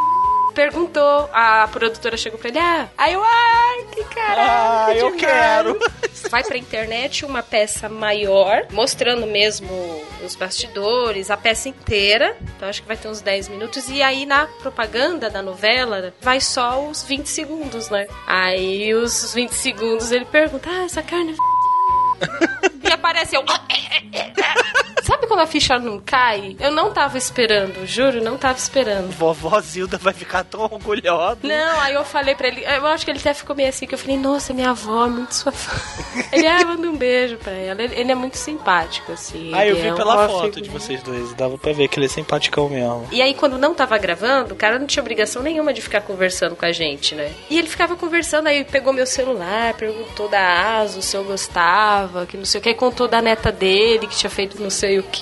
[0.54, 3.24] Perguntou, a produtora chegou pra ele: ah, aí eu,
[3.78, 4.86] ai, que caraca.
[4.88, 5.80] Ah, eu demais." quero.
[6.30, 9.70] Vai pra internet uma peça maior, mostrando mesmo
[10.26, 12.36] os bastidores, a peça inteira.
[12.56, 13.88] Então acho que vai ter uns 10 minutos.
[13.90, 18.08] E aí na propaganda da novela vai só os 20 segundos, né?
[18.26, 21.34] Aí os 20 segundos ele pergunta: Ah, essa carne.
[22.84, 23.44] é e apareceu.
[25.28, 26.56] Sabe quando a ficha não cai?
[26.58, 29.12] Eu não tava esperando, juro, não tava esperando.
[29.12, 31.40] Vovó Zilda vai ficar tão orgulhosa.
[31.44, 33.94] Não, aí eu falei pra ele, eu acho que ele até ficou meio assim, que
[33.94, 35.78] eu falei, nossa, minha avó é muito sua fã.
[36.32, 37.82] Ele, ah, manda um beijo pra ela.
[37.82, 39.52] Ele, ele é muito simpático, assim.
[39.54, 40.62] Ah, eu vi é pela foto figura.
[40.62, 41.34] de vocês dois.
[41.34, 43.08] Dava pra ver que ele é simpaticão mesmo.
[43.12, 46.56] E aí, quando não tava gravando, o cara não tinha obrigação nenhuma de ficar conversando
[46.56, 47.32] com a gente, né?
[47.50, 52.36] E ele ficava conversando, aí pegou meu celular, perguntou da Asus se eu gostava, que
[52.36, 55.17] não sei o que, contou da neta dele, que tinha feito não sei o que.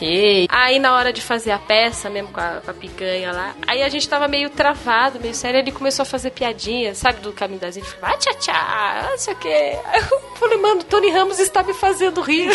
[0.49, 3.83] Aí, na hora de fazer a peça, mesmo com a, com a picanha lá, aí
[3.83, 7.59] a gente tava meio travado, meio sério, ele começou a fazer piadinha, sabe, do caminho
[7.59, 9.47] das ilhas, falou, ah, tchá, tchá, não sei o que.
[9.47, 12.49] Aí eu falei, mano, Tony Ramos está me fazendo rir.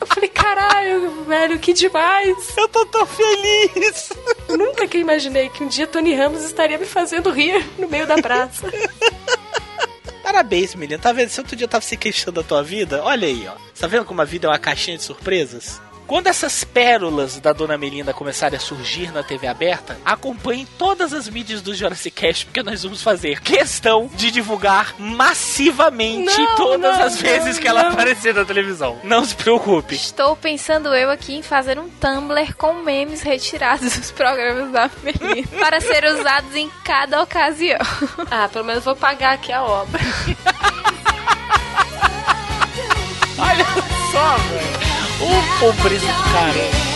[0.00, 2.56] Eu falei, caralho, velho, que demais.
[2.56, 4.10] Eu tô tão feliz.
[4.48, 8.06] Eu nunca que imaginei que um dia Tony Ramos estaria me fazendo rir no meio
[8.06, 8.66] da praça.
[10.28, 11.00] Parabéns, menina.
[11.00, 11.30] Tá vendo?
[11.30, 13.54] Se outro dia eu tava se queixando da tua vida, olha aí, ó.
[13.80, 15.80] Tá vendo como a vida é uma caixinha de surpresas?
[16.08, 21.28] Quando essas pérolas da Dona Melinda começarem a surgir na TV aberta, acompanhem todas as
[21.28, 27.04] mídias do Jurassic Cast, porque nós vamos fazer questão de divulgar massivamente Não, todas não,
[27.04, 27.90] as vezes não, que ela não.
[27.90, 28.98] aparecer na televisão.
[29.04, 29.96] Não se preocupe.
[29.96, 35.46] Estou pensando eu aqui em fazer um Tumblr com memes retirados dos programas da menina
[35.60, 37.80] para ser usados em cada ocasião.
[38.30, 40.00] Ah, pelo menos vou pagar aqui a obra.
[45.58, 46.87] pobreza do cara.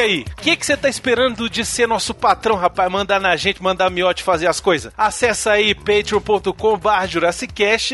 [0.00, 2.90] Aí, o que você tá esperando de ser nosso patrão, rapaz?
[2.90, 4.92] Mandar na gente, mandar a miote fazer as coisas?
[4.96, 7.06] Acesse aí patreon.com barra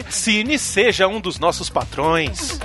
[0.09, 2.59] Cine seja um dos nossos patrões.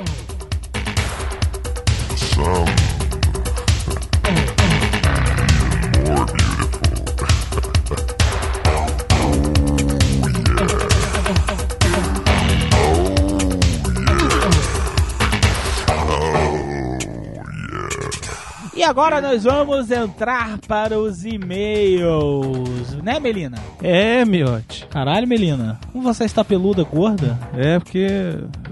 [18.82, 23.60] E agora nós vamos entrar para os e-mails, né, Melina?
[23.80, 24.88] É, miote.
[24.88, 27.38] Caralho, Melina, como você está peluda, gorda?
[27.56, 28.08] É porque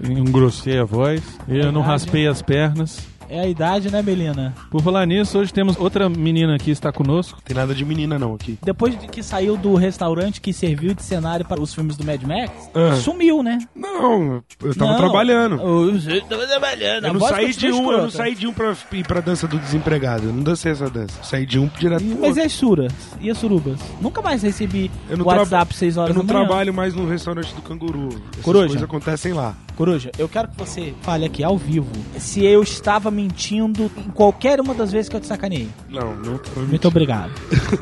[0.04, 3.08] engrossei a voz, eu não raspei as pernas.
[3.30, 4.54] É a idade, né, Melina?
[4.72, 7.40] Por falar nisso, hoje temos outra menina aqui está conosco.
[7.46, 8.58] Tem nada de menina não aqui.
[8.64, 12.22] Depois de que saiu do restaurante que serviu de cenário para os filmes do Mad
[12.24, 12.96] Max, Ah.
[12.96, 13.60] sumiu, né?
[13.76, 15.56] Não, eu tava Não, trabalhando.
[15.62, 17.06] Eu tava trabalhando.
[17.08, 19.60] Eu não saí de um, eu não saí de um pra ir pra dança do
[19.60, 20.26] desempregado.
[20.28, 21.14] Eu não dancei essa dança.
[21.24, 22.40] Saí de um direto pro Mas outro.
[22.42, 22.94] e as suras?
[23.22, 23.80] E as surubas?
[24.02, 26.48] Nunca mais recebi Eu não WhatsApp traba- 6 horas Eu não da manhã.
[26.48, 28.10] trabalho mais no restaurante do canguru.
[28.32, 28.66] Essas Coruja.
[28.68, 29.56] coisas acontecem lá.
[29.80, 34.60] Coruja, eu quero que você fale aqui ao vivo se eu estava mentindo em qualquer
[34.60, 35.70] uma das vezes que eu te sacaneei.
[35.88, 37.32] Não, não tô Muito obrigado.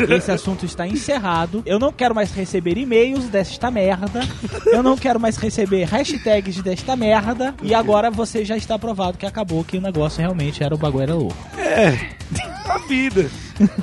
[0.07, 1.63] Esse assunto está encerrado.
[1.65, 4.21] Eu não quero mais receber e-mails desta merda.
[4.67, 7.55] Eu não quero mais receber hashtags desta merda.
[7.63, 11.01] E agora você já está provado que acabou, que o negócio realmente era o bagulho
[11.01, 11.47] era louco.
[11.57, 12.11] É.
[12.69, 13.29] A vida.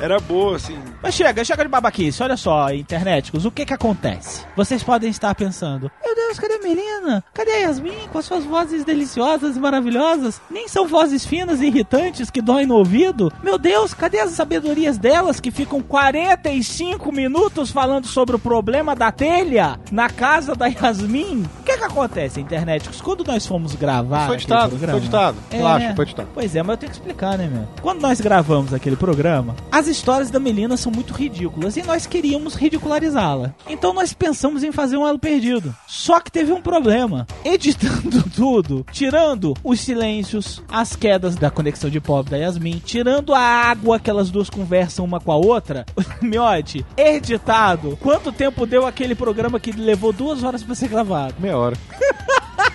[0.00, 0.78] Era boa, assim.
[1.02, 2.22] Mas chega, chega de babaquice.
[2.22, 4.44] Olha só, internéticos, o que que acontece?
[4.56, 7.24] Vocês podem estar pensando, meu Deus, cadê a menina?
[7.32, 10.40] Cadê a Yasmin com as suas vozes deliciosas e maravilhosas?
[10.50, 13.32] Nem são vozes finas e irritantes que doem no ouvido?
[13.42, 19.10] Meu Deus, cadê as sabedorias delas que ficam 45 minutos falando sobre o problema da
[19.10, 21.44] telha na casa da Yasmin?
[21.74, 23.00] O que que acontece, internéticos?
[23.00, 25.36] Quando nós fomos gravar Foi aquele ditado, programa- foi ditado.
[25.50, 25.94] Relaxa, É.
[25.96, 26.28] foi ditado.
[26.32, 27.66] Pois é, mas eu tenho que explicar, né, meu?
[27.82, 32.54] Quando nós gravamos aquele programa, as histórias da Melina são muito ridículas e nós queríamos
[32.54, 33.52] ridicularizá-la.
[33.68, 35.74] Então nós pensamos em fazer um elo perdido.
[35.86, 37.26] Só que teve um problema.
[37.44, 43.40] Editando tudo, tirando os silêncios, as quedas da conexão de pop da Yasmin, tirando a
[43.40, 45.84] água que elas duas conversam uma com a outra,
[46.22, 51.34] Miote, editado, quanto tempo deu aquele programa que levou duas horas pra ser gravado?
[51.38, 51.76] Meia hora.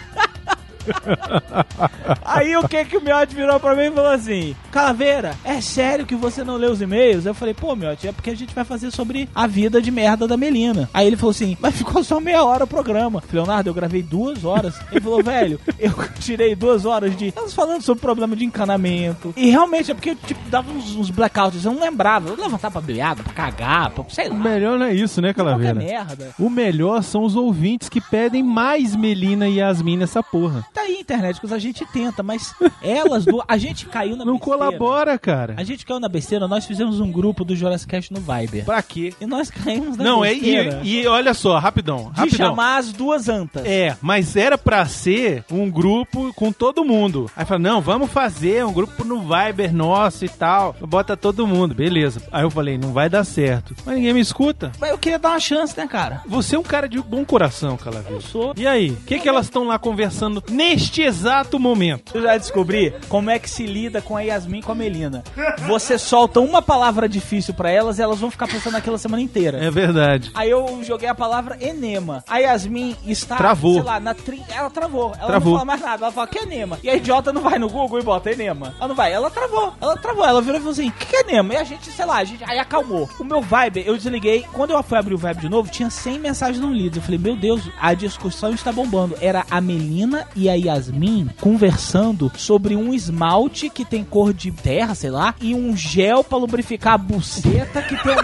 [2.26, 6.06] Aí o que que o Miotti virou pra mim e falou assim: Calaveira, é sério
[6.06, 7.26] que você não lê os e-mails?
[7.26, 10.28] Eu falei, pô, Miotti, é porque a gente vai fazer sobre a vida de merda
[10.28, 10.90] da Melina.
[10.94, 13.22] Aí ele falou assim, mas ficou só meia hora o programa.
[13.22, 14.80] Falei, Leonardo, eu gravei duas horas.
[14.92, 17.34] Ele falou, velho, eu tirei duas horas de.
[17.36, 19.34] Elas falando sobre problema de encanamento.
[19.36, 22.30] E realmente é porque, tipo, dava uns, uns blackouts, eu não lembrava.
[22.30, 24.36] Eu levantava pra beber água, pra cagar, pra, sei lá.
[24.36, 25.76] O melhor não é isso, né, Calaveira?
[25.76, 26.30] Qualquer merda.
[26.40, 30.66] O melhor são os ouvintes que pedem mais Melina e Yasmin nessa porra.
[30.74, 33.44] Tá aí, internet, que a gente tenta, mas elas duas.
[33.48, 34.58] A gente caiu na Não besteira.
[34.58, 35.54] colabora, cara.
[35.58, 38.66] A gente caiu na besteira, nós fizemos um grupo do Jurassic Cast no Viber.
[38.66, 39.14] Pra quê?
[39.20, 42.48] E nós caímos na Não, é, besteira e, e olha só, rapidão, de rapidão.
[42.50, 43.66] chamar as duas antas.
[43.66, 47.30] É, mas era pra ser um grupo com todo mundo.
[47.36, 50.76] Aí fala, não, vamos fazer um grupo no Viber nosso e tal.
[50.82, 52.22] Bota todo mundo, beleza.
[52.32, 53.74] Aí eu falei, não vai dar certo.
[53.86, 54.72] Mas ninguém me escuta.
[54.80, 56.22] Mas eu queria dar uma chance, né, cara?
[56.28, 58.16] Você é um cara de bom coração, Calaveira.
[58.18, 58.54] Eu sou.
[58.58, 62.12] E aí, o que, que elas estão lá conversando neste exato momento?
[62.18, 65.24] Eu já descobri como é que se lida com a Yasmin e com a Melina.
[65.66, 69.58] Você solta uma palavra difícil pra elas e elas vão ficar pensando naquela semana inteira.
[69.64, 70.32] É verdade.
[70.34, 72.26] Aí eu joguei a palavra enema.
[72.28, 73.76] A Yasmin está, Travou.
[73.76, 74.44] sei lá, na tri...
[74.54, 75.14] Ela travou.
[75.18, 75.54] Ela Travou.
[75.54, 76.06] não fala mais nada.
[76.06, 76.78] Ela fala, que é enema?
[76.84, 78.74] E a idiota não vai no Google e bota enema.
[78.80, 79.14] Ela não vai.
[79.14, 79.74] Ela travou.
[79.80, 80.26] Ela travou.
[80.26, 81.54] Ela virou e falou assim, o que, que é enema?
[81.54, 82.44] E a gente, sei lá, a gente...
[82.44, 83.08] Aí acalmou.
[83.18, 84.44] O meu Viber, eu desliguei.
[84.52, 86.98] Quando eu fui abrir o Viber de novo, tinha 100 mensagens não lidas.
[86.98, 89.16] Eu falei, meu Deus, a discussão está bombando.
[89.22, 94.96] Era a Melina e a Yasmin conversando sobre um esmalte que tem cor de terra,
[94.96, 98.16] sei lá, e um gel pra lubrificar a buceta que tem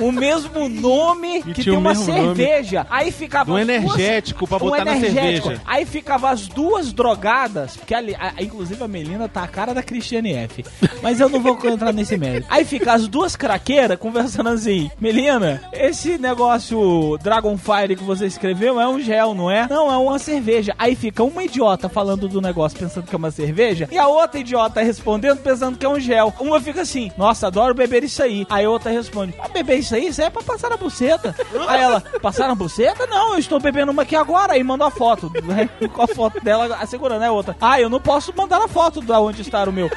[0.00, 2.06] o mesmo nome que tem uma nome.
[2.06, 2.86] cerveja.
[2.90, 5.60] Aí ficava Do as duas- energético pra botar na cerveja.
[5.66, 9.82] Aí ficava as duas drogadas, porque ali, a- inclusive a Melina tá a cara da
[9.82, 10.64] Cristiane F.
[11.02, 12.46] Mas eu não vou entrar nesse mérito.
[12.50, 18.88] Aí fica as duas craqueiras conversando assim: Melina, esse negócio Dragonfire que você escreveu é
[18.88, 19.66] um gel, não é?
[19.68, 20.74] Não, é uma cerveja.
[20.78, 24.40] Aí fica uma idiota falando do negócio pensando que é uma cerveja e a outra
[24.40, 26.32] idiota respondendo pensando que é um gel.
[26.40, 28.46] Uma fica assim: Nossa, adoro beber isso aí.
[28.48, 30.08] Aí a outra responde: Ah, beber isso aí?
[30.08, 31.34] Isso aí é pra passar na buceta.
[31.68, 33.06] Aí ela: Passar na buceta?
[33.06, 34.54] Não, eu estou bebendo uma aqui agora.
[34.54, 35.68] Aí manda a foto né?
[35.88, 37.30] com a foto dela assegurando, né?
[37.30, 39.90] Outra: Ah, eu não posso mandar a foto da onde está o meu.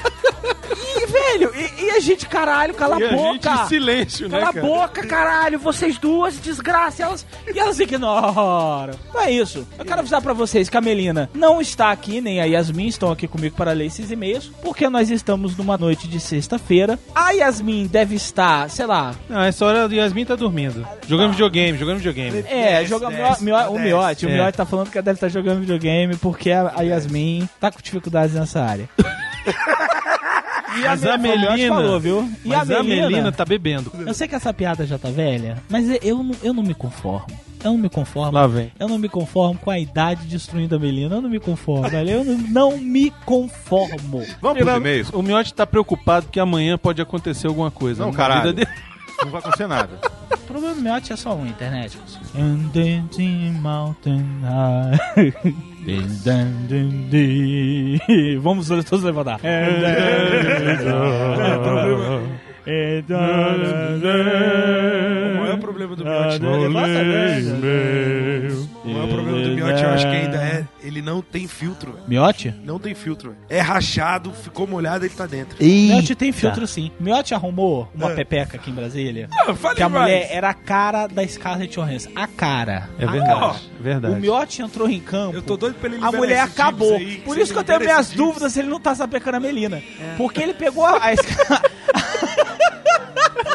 [1.12, 3.54] E, velho, e, e a gente, caralho, cala E a a gente boca.
[3.63, 4.65] em silêncio, né, Cala a cara?
[4.65, 7.04] boca, caralho, vocês duas, desgraça.
[7.04, 8.93] Elas, e elas ignoram.
[9.13, 9.67] Não é isso.
[9.78, 13.12] Eu quero avisar pra vocês que a Melina não está aqui, nem a Yasmin estão
[13.12, 16.97] aqui comigo para ler esses e-mails, porque nós estamos numa noite de sexta-feira.
[17.13, 20.88] A Yasmin deve estar, sei lá, Não, essa hora o Yasmin tá dormindo.
[21.08, 22.45] Jogando videogame, jogando videogame.
[22.47, 23.80] é, jogando mio- o.
[23.80, 24.26] Miote.
[24.26, 24.34] O É.
[24.34, 27.80] Miote tá falando que ela deve estar jogando videogame porque a, a Yasmin tá com
[27.82, 28.89] dificuldades nessa área.
[30.77, 31.67] E Mas a Melina.
[31.67, 32.29] falou, viu?
[32.45, 33.91] E mas a Melina, tá bebendo.
[34.05, 37.27] Eu sei que essa piada já tá velha, mas eu não, eu não me conformo.
[37.63, 38.31] Eu não me conformo.
[38.31, 38.71] Lá vem.
[38.79, 41.17] Eu não me conformo com a idade destruindo a Melina.
[41.17, 42.10] Eu não me conformo, velho.
[42.10, 44.25] Eu não, não me conformo.
[44.41, 45.10] Vamos pros e-mails?
[45.13, 48.03] O Miotti tá preocupado que amanhã pode acontecer alguma coisa.
[48.03, 48.49] Não, caralho.
[48.49, 48.90] vida dele.
[49.23, 49.99] Não vai acontecer nada.
[50.34, 51.97] O problema do Miotti é só um, internet.
[52.36, 55.34] And dancing mountain high.
[55.88, 59.39] And then the- Vamos todos levantar.
[59.43, 59.81] And
[63.07, 64.21] then the-
[65.34, 67.41] O maior problema do Miotti não Levanta, né?
[68.84, 70.65] O maior problema do Miotti, eu acho que ainda é.
[70.84, 71.91] Ele não tem filtro.
[71.94, 72.04] velho.
[72.08, 72.52] Miotti?
[72.63, 73.30] Não tem filtro.
[73.32, 73.41] velho.
[73.48, 75.56] É rachado, ficou molhado, ele tá dentro.
[75.63, 76.91] Miotti tem filtro sim.
[77.00, 78.15] Miotti arrumou uma É.
[78.15, 79.30] pepeca aqui em Brasília.
[79.32, 80.02] Ah, fale que a mais.
[80.04, 82.10] mulher era a cara da Scarlett Johansson.
[82.15, 82.89] A cara.
[82.98, 83.39] É A verdade.
[83.39, 83.56] cara.
[83.80, 84.15] verdade.
[84.15, 85.36] O Miotti entrou em campo.
[85.38, 86.96] Eu tô doido pra ele A mulher esses acabou.
[86.96, 89.80] aí, Por isso que eu tenho minhas dúvidas se ele não tá sapecando a Melina.
[90.17, 90.98] Porque ele pegou a.
[90.98, 91.12] a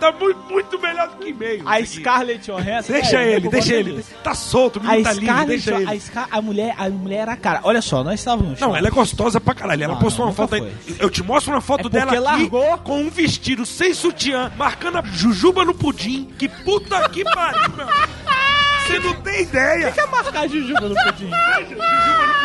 [0.00, 1.62] Tá muito, muito melhor que e-mail.
[1.68, 1.84] A.
[1.84, 2.92] Scarlett Johansson...
[2.92, 4.02] Deixa É, ele, deixa ele.
[4.24, 6.00] Tá solto, o A menino tá lindo, Scarlett, deixa a, ele.
[6.00, 7.60] Scar- a mulher, a mulher era a cara.
[7.64, 9.84] Olha só, nós estávamos Não, ela é gostosa pra caralho.
[9.84, 10.96] Ela Não, postou não, uma foto nunca aí.
[10.98, 12.78] Eu te mostro uma foto É dela aqui largou.
[12.78, 16.28] com um vestido sem sutiã, marcando a jujuba no pudim.
[16.38, 17.86] Que puta que pariu, meu.
[18.86, 19.88] Você não tem ideia.
[19.88, 21.30] O que é marcar Jujuba no pudim?
[21.30, 22.39] Jujuba no pudim.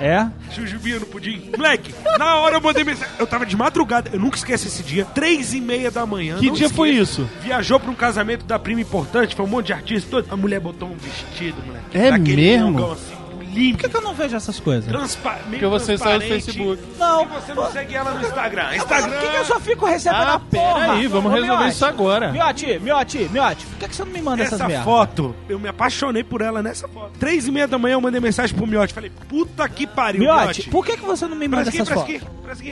[0.00, 0.26] É?
[0.50, 1.50] Jujubinha no pudim.
[1.56, 3.12] Moleque, na hora eu mandei mensagem.
[3.18, 5.04] Eu tava de madrugada, eu nunca esqueço esse dia.
[5.04, 6.36] Três e meia da manhã.
[6.38, 7.22] Que dia foi esqueço.
[7.22, 7.30] isso?
[7.42, 10.26] Viajou pra um casamento da prima importante, foi um monte de artista todo.
[10.30, 11.84] A mulher botou um vestido, moleque.
[11.92, 12.66] É daquele mesmo?
[12.70, 12.96] longão
[13.72, 14.84] Por que, que eu não vejo essas coisas?
[14.90, 15.48] transparente.
[15.50, 16.82] Porque você saiu do Facebook.
[16.98, 17.22] Não.
[17.22, 18.64] E você não segue ela no Instagram.
[18.66, 19.18] Por Instagram.
[19.20, 20.92] que, que eu só fico recebendo Ah, a porra?
[20.92, 22.32] aí, vamos Ô, resolver Miotti, isso agora.
[22.32, 24.84] Miotti, Miotti, Miotti, por que, que você não me manda essas Essa merdas?
[24.84, 27.12] foto, eu me apaixonei por ela nessa foto.
[27.18, 28.92] Três e meia da manhã eu mandei mensagem pro Miotti.
[28.94, 32.20] Falei, puta que pariu, Miotti, por que, que você não me manda essas fotos?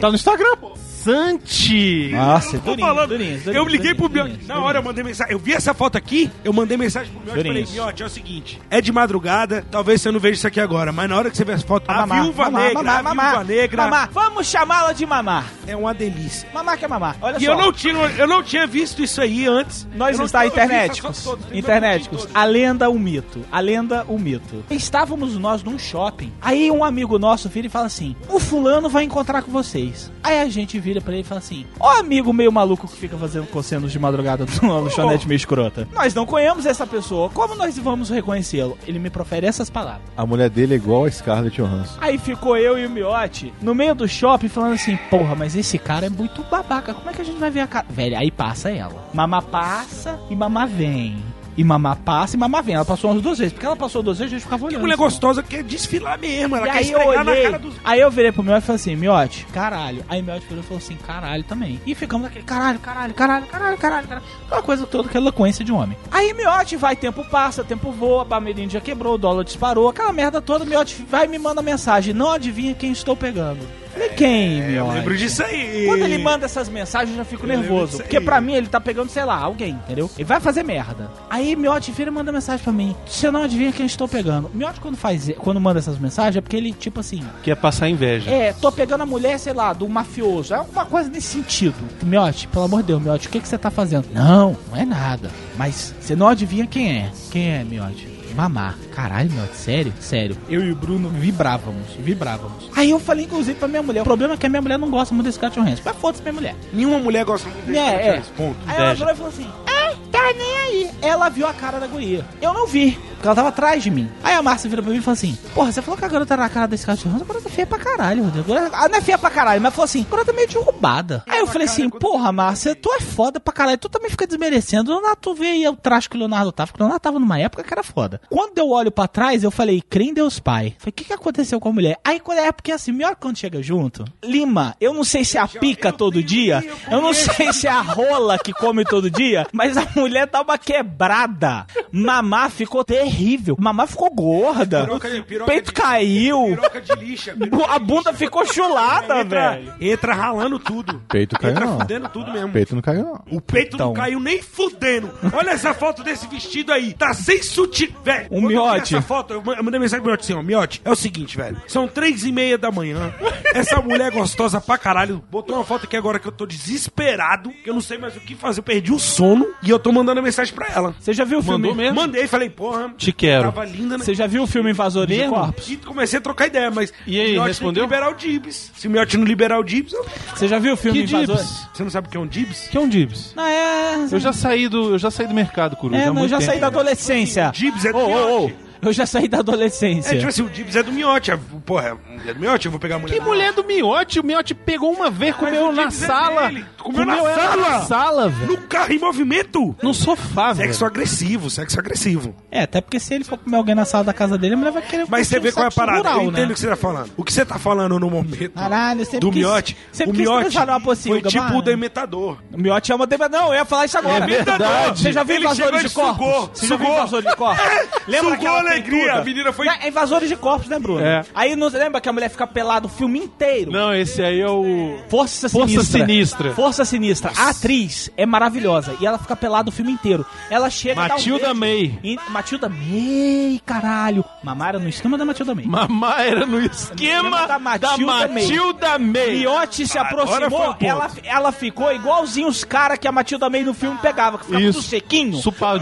[0.00, 0.72] Tá no Instagram, pô.
[0.76, 2.10] Santi!
[2.12, 3.08] Nossa, Tô durinho, falando.
[3.08, 5.32] durinho, durinho, eu liguei pro durinho, Na hora eu mandei mensagem.
[5.32, 7.66] Eu vi essa foto aqui, eu mandei mensagem pro Miotti e falei.
[7.72, 8.60] Miotti, é o seguinte.
[8.70, 11.44] É de madrugada, talvez você não veja isso aqui agora, mas na hora que você
[11.44, 14.08] ver essa foto, a Mamá, viúva mamá, negra, mamá, a mamá, viúva negra mamá.
[14.12, 15.44] Vamos chamá-la de mamá.
[15.66, 16.48] é uma delícia.
[16.52, 17.16] Mamá que é mamá.
[17.20, 17.52] Olha E só.
[17.52, 19.86] eu não, tinha, eu não tinha visto isso aí antes.
[19.94, 21.24] Nós eu não está internéticos.
[21.24, 22.20] fotos Internéticos.
[22.22, 22.34] todas.
[22.36, 23.40] A lenda, o mito.
[23.50, 24.64] A lenda, o mito.
[24.70, 26.32] Estávamos nós num shopping.
[26.40, 30.10] Aí um amigo nosso vira e fala assim: O fulano vai encontrar com vocês.
[30.22, 33.16] Aí a gente vira pra ele e fala assim: Ó, amigo meio maluco que fica
[33.16, 35.88] fazendo cossenos de madrugada no lanchonete meio escrota.
[35.92, 37.28] Nós não conhecemos essa pessoa.
[37.30, 38.76] Como nós vamos reconhecê-lo?
[38.86, 40.02] Ele me profere essas palavras.
[40.16, 41.98] A mulher dele é igual a Scarlett Johansson.
[42.00, 45.78] Aí ficou eu e o Miotti no meio do shopping falando assim: Porra, mas esse
[45.78, 46.94] cara é muito babaca.
[46.94, 47.86] Como é que a gente vai ver a cara?
[47.90, 49.08] Velho, aí passa ela.
[49.12, 51.16] Mamá passa e mamá vem.
[51.56, 52.74] E mamá passa e mamá vem.
[52.74, 53.52] Ela passou umas duas vezes.
[53.52, 54.80] Porque ela passou duas vezes, a gente ficava Que olhando.
[54.80, 55.02] mulher assim.
[55.02, 56.56] gostosa que quer desfilar mesmo.
[56.56, 57.74] Ela E quer aí eu esfregar na olhei, cara dos.
[57.84, 60.04] aí eu virei pro Miotti e falei assim, Miotti, caralho.
[60.08, 61.80] Aí Miotti virou e falou assim, caralho também.
[61.86, 64.26] E ficamos naquele caralho, caralho, caralho, caralho, caralho, caralho.
[64.46, 65.96] Aquela coisa toda, aquela eloquência de homem.
[66.10, 70.40] Aí Miotti vai, tempo passa, tempo voa, a já quebrou, o dólar disparou, aquela merda
[70.40, 73.60] toda, Miotti vai e me manda mensagem, não adivinha quem estou pegando.
[73.92, 74.94] Falei, quem, É, Eu Miotti?
[74.94, 75.84] lembro disso aí.
[75.86, 77.98] Quando ele manda essas mensagens, eu já fico nervoso.
[77.98, 80.10] Porque pra mim ele tá pegando, sei lá, alguém, entendeu?
[80.16, 81.10] Ele vai fazer merda.
[81.28, 82.96] Aí Miotti vira e manda mensagem pra mim.
[83.06, 84.50] Você não adivinha quem eu estou pegando.
[84.54, 88.30] Miotti, quando faz, quando manda essas mensagens, é porque ele, tipo assim, Quer passar inveja.
[88.30, 90.54] é, tô pegando a mulher, sei lá, do mafioso.
[90.54, 91.74] É alguma coisa nesse sentido.
[92.02, 94.06] Miotti, pelo amor de Deus, Miotti, o que, que você tá fazendo?
[94.12, 95.30] Não, não é nada.
[95.56, 97.10] Mas você não adivinha quem é.
[97.30, 98.08] Quem é, Miotti?
[98.34, 98.76] Mamar.
[98.94, 99.92] Caralho, Miotti, sério?
[100.00, 100.36] Sério.
[100.48, 102.70] Eu e o Bruno vibrávamos, vibrávamos.
[102.76, 104.00] Aí eu falei, inclusive, pra minha mulher.
[104.00, 105.82] O problema é que a minha mulher não gosta muito desse Scarlett Johansson.
[105.84, 106.54] Mas foda-se minha mulher.
[106.72, 108.22] Nenhuma mulher gosta muito desse É, cara, é.
[108.36, 108.56] Ponto.
[108.66, 110.90] Aí ela virou e falou assim: É, tá nem aí.
[111.02, 112.24] Ela viu a cara da guria.
[112.40, 114.10] Eu não vi, porque ela tava atrás de mim.
[114.24, 116.34] Aí a Márcia vira pra mim e falou assim: Porra, você falou que a garota
[116.34, 118.52] era a cara desse cara de Johansson, a garota é feia pra caralho, Rodrigo.
[118.72, 121.22] Ah, não é feia pra caralho, mas falou assim: a garota é meio derrubada.
[121.28, 124.90] Aí eu falei assim: Porra, Márcia, tu é foda pra caralho, tu também fica desmerecendo.
[124.90, 127.38] Leonardo, tu vê aí o traje que o Leonardo tava, porque o Leonardo tava numa
[127.38, 128.20] época que era foda.
[128.28, 130.74] Quando eu olho pra trás, eu falei: Crê em Deus Pai.
[130.78, 132.00] Falei: O que que aconteceu com a mulher?
[132.04, 135.40] Aí quando é porque assim, melhor quando chega junto, Lima, eu não sei se é
[135.40, 139.46] a pica todo dia, eu não sei se é a rola que come todo dia,
[139.52, 141.66] mas a mulher tava quebrada.
[141.92, 143.11] Mamá ficou terrível.
[143.58, 144.84] Mamá ficou gorda.
[144.84, 146.44] Piroca de- piroca Peito de- caiu.
[146.46, 147.34] Piroca de lixa.
[147.68, 149.74] A bunda ficou chulada, entra, velho.
[149.80, 151.02] entra ralando tudo.
[151.08, 151.78] Peito caiu entra não.
[151.80, 152.52] fudendo tudo mesmo.
[152.52, 153.22] Peito não caiu, não.
[153.30, 153.88] O peito Então.
[153.88, 155.10] não caiu nem fudendo.
[155.32, 156.92] Olha essa foto desse vestido aí.
[156.92, 157.88] Tá sem sutiã.
[158.04, 158.94] Velho, Um miote.
[158.96, 160.42] Essa foto, eu ma- eu mandei mensagem pro Miote assim, ó.
[160.42, 161.56] Miote, é o seguinte, velho.
[161.66, 163.12] São três e meia da manhã.
[163.54, 167.50] Essa mulher gostosa pra caralho botou uma foto aqui agora que eu tô desesperado.
[167.64, 168.60] Que eu não sei mais o que fazer.
[168.60, 169.46] Eu perdi o sono.
[169.62, 170.94] E eu tô mandando mensagem pra ela.
[170.98, 171.68] Você já viu o filme?
[171.68, 171.94] Mandou mesmo?
[172.00, 172.92] Mandei, falei, porra.
[173.04, 173.44] Te quero.
[173.52, 174.04] Tava linda, né?
[174.04, 175.28] Você já viu o filme Invasores de?
[175.28, 175.70] Corpos?
[175.70, 176.92] E comecei a trocar ideia, mas.
[177.06, 177.82] E aí, o respondeu?
[177.82, 178.70] Tem que liberar o Dibs.
[178.76, 180.06] Se o Miote não liberar o Dibs, eu...
[180.34, 181.42] Você já viu o filme Que Invasores?
[181.42, 181.68] dibs?
[181.72, 182.68] você não sabe o que é um Dibs?
[182.68, 183.32] Que é um dibs?
[183.34, 184.06] Não, é...
[184.10, 186.00] Eu já saí do, eu já saí do mercado, Coruja.
[186.00, 186.50] É, não, eu já tempo.
[186.50, 187.50] saí da adolescência.
[187.54, 188.56] Dibs é do ô, ô, Miote.
[188.82, 190.12] Eu já saí da adolescência.
[190.12, 191.30] É, tipo assim, o Dibs é do Miote.
[191.30, 193.14] é- Porra, é do Miote, eu vou pegar a mulher.
[193.14, 194.18] Que mulher do Miote?
[194.18, 196.50] O Miote pegou uma vez, comeu o na é sala.
[196.78, 197.56] Comeu na sala?
[197.56, 198.50] na sala, velho.
[198.50, 199.76] No carro em movimento.
[199.80, 200.68] No sofá, velho.
[200.68, 202.34] Sexo agressivo, sexo agressivo.
[202.50, 204.72] É, até porque se ele for comer alguém na sala da casa dele, a mulher
[204.72, 205.98] vai querer Mas você vê um qual é a parada.
[205.98, 206.50] rural, eu entendo né?
[206.50, 207.10] o que você tá falando.
[207.16, 209.76] O que você tá falando no momento Caralho, sempre do quis- Miote,
[210.06, 210.58] o Miote
[211.06, 212.38] foi tipo o dementador.
[212.52, 213.28] O Miote é uma deba...
[213.28, 214.24] Não, eu ia falar isso agora.
[214.24, 215.00] É verdade.
[215.00, 216.58] Você já viu Invasores de sugou, Corpos?
[216.60, 216.98] Você já viu sugou.
[216.98, 217.64] Invasores de Corpos?
[218.08, 218.71] Lembra Sugou aquela.
[218.72, 221.00] Alegria, a menina foi- É invasores de corpos, né, Bruno?
[221.00, 221.24] É.
[221.34, 223.70] Aí não lembra que a mulher fica pelada o filme inteiro?
[223.70, 224.98] Não, esse aí é o.
[225.08, 226.00] Força Força Sinistra.
[226.06, 226.54] Sinistra.
[226.54, 227.32] Força Sinistra.
[227.36, 230.24] A atriz é maravilhosa e ela fica pelada o filme inteiro.
[230.50, 231.98] Ela chega e um Matilda beijo May.
[232.02, 234.24] em- Matilda May, caralho.
[234.42, 235.64] Mamara no esquema da Matilda May.
[235.66, 238.28] Mamá era no esquema Da Matilda May.
[238.42, 239.30] Matilda May.
[239.38, 243.98] Miotti se aproximou, ela, ela ficou igualzinho os caras que a Matilda May no filme
[244.00, 244.78] pegava, que ficava Isso.
[244.80, 245.36] tudo sequinho.
[245.38, 245.80] Supa...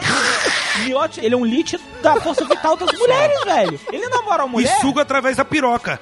[0.85, 3.81] Miotti, ele é um lit da força vital das mulheres, velho.
[3.93, 6.01] Ele namora uma E mulher, suga através da piroca.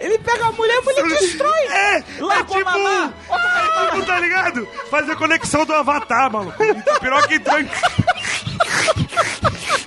[0.00, 1.60] ele pega a mulher e ele destrói.
[1.66, 3.12] É, Largou é tipo, mamar.
[3.30, 4.68] é tipo, tá ligado?
[4.90, 6.56] Fazer a conexão do Avatar, maluco.
[6.62, 7.68] A piroca entrou em...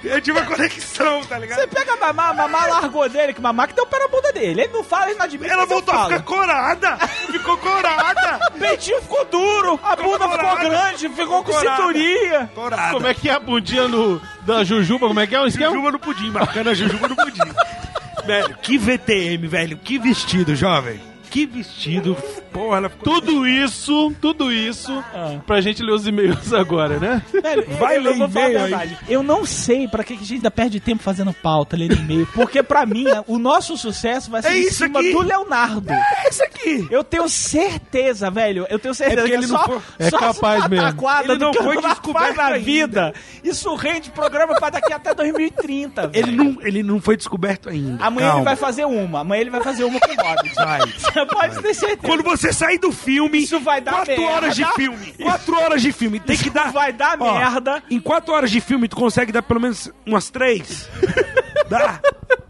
[0.03, 1.59] É tipo a conexão, tá ligado?
[1.59, 4.31] Você pega a mamá, a mamá largou dele, que mamá que deu pé na bunda
[4.33, 4.61] dele.
[4.61, 5.51] Ele não fala, ele não admite.
[5.51, 6.97] Ela eu voltou a ficar corada.
[7.31, 8.39] Ficou corada.
[8.55, 10.69] O peitinho ficou duro, a bunda ficou corada.
[10.69, 11.75] grande, ficou com Corada.
[11.77, 12.51] cinturinha.
[12.55, 12.91] Corada.
[12.93, 15.07] Como é que é a bundinha no, da Jujuba?
[15.07, 15.69] Como é que é o esquema?
[15.69, 17.41] Jujuba no pudim, marcando a Jujuba no pudim.
[18.25, 19.77] velho, que VTM, velho.
[19.77, 20.99] Que vestido, jovem.
[21.29, 22.17] Que vestido.
[22.51, 23.13] Porra, ela ficou...
[23.13, 25.39] Tudo isso, tudo isso, Ah.
[25.45, 27.21] pra gente ler os e-mails agora, né?
[27.31, 28.97] Velho, Vai eu, eu ler a e-mail aí.
[29.07, 32.27] Eu não sei pra que a gente ainda perde tempo fazendo pauta, lendo e-mail.
[32.33, 35.11] Porque pra mim, o nosso sucesso vai ser É em cima aqui.
[35.13, 35.91] do Leonardo.
[35.91, 36.87] É isso aqui.
[36.91, 38.65] Eu tenho certeza, velho.
[38.69, 40.87] Eu tenho certeza É que ele não só, foi- é só capaz mesmo.
[41.23, 42.59] Ele não foi descoberto na ainda.
[42.59, 43.13] vida.
[43.43, 46.11] Isso rende programa pra daqui até 2030, velho.
[46.27, 48.03] Ele não, ele não foi descoberto ainda.
[48.03, 48.39] Amanhã Calma.
[48.39, 49.19] ele vai fazer uma.
[49.21, 50.55] Amanhã ele vai fazer uma com o Hobbit.
[50.55, 50.79] Vai.
[50.97, 52.01] Você pode ter certeza.
[52.01, 54.33] Quando você sair do filme, Isso vai dar quatro merda.
[54.35, 55.13] horas de filme.
[55.21, 56.19] Quatro horas de filme.
[56.19, 56.71] Tem que dar.
[56.71, 57.83] vai dar Ó, merda.
[57.89, 60.89] Em quatro horas de filme, tu consegue dar pelo menos umas três?
[61.69, 61.99] Dá.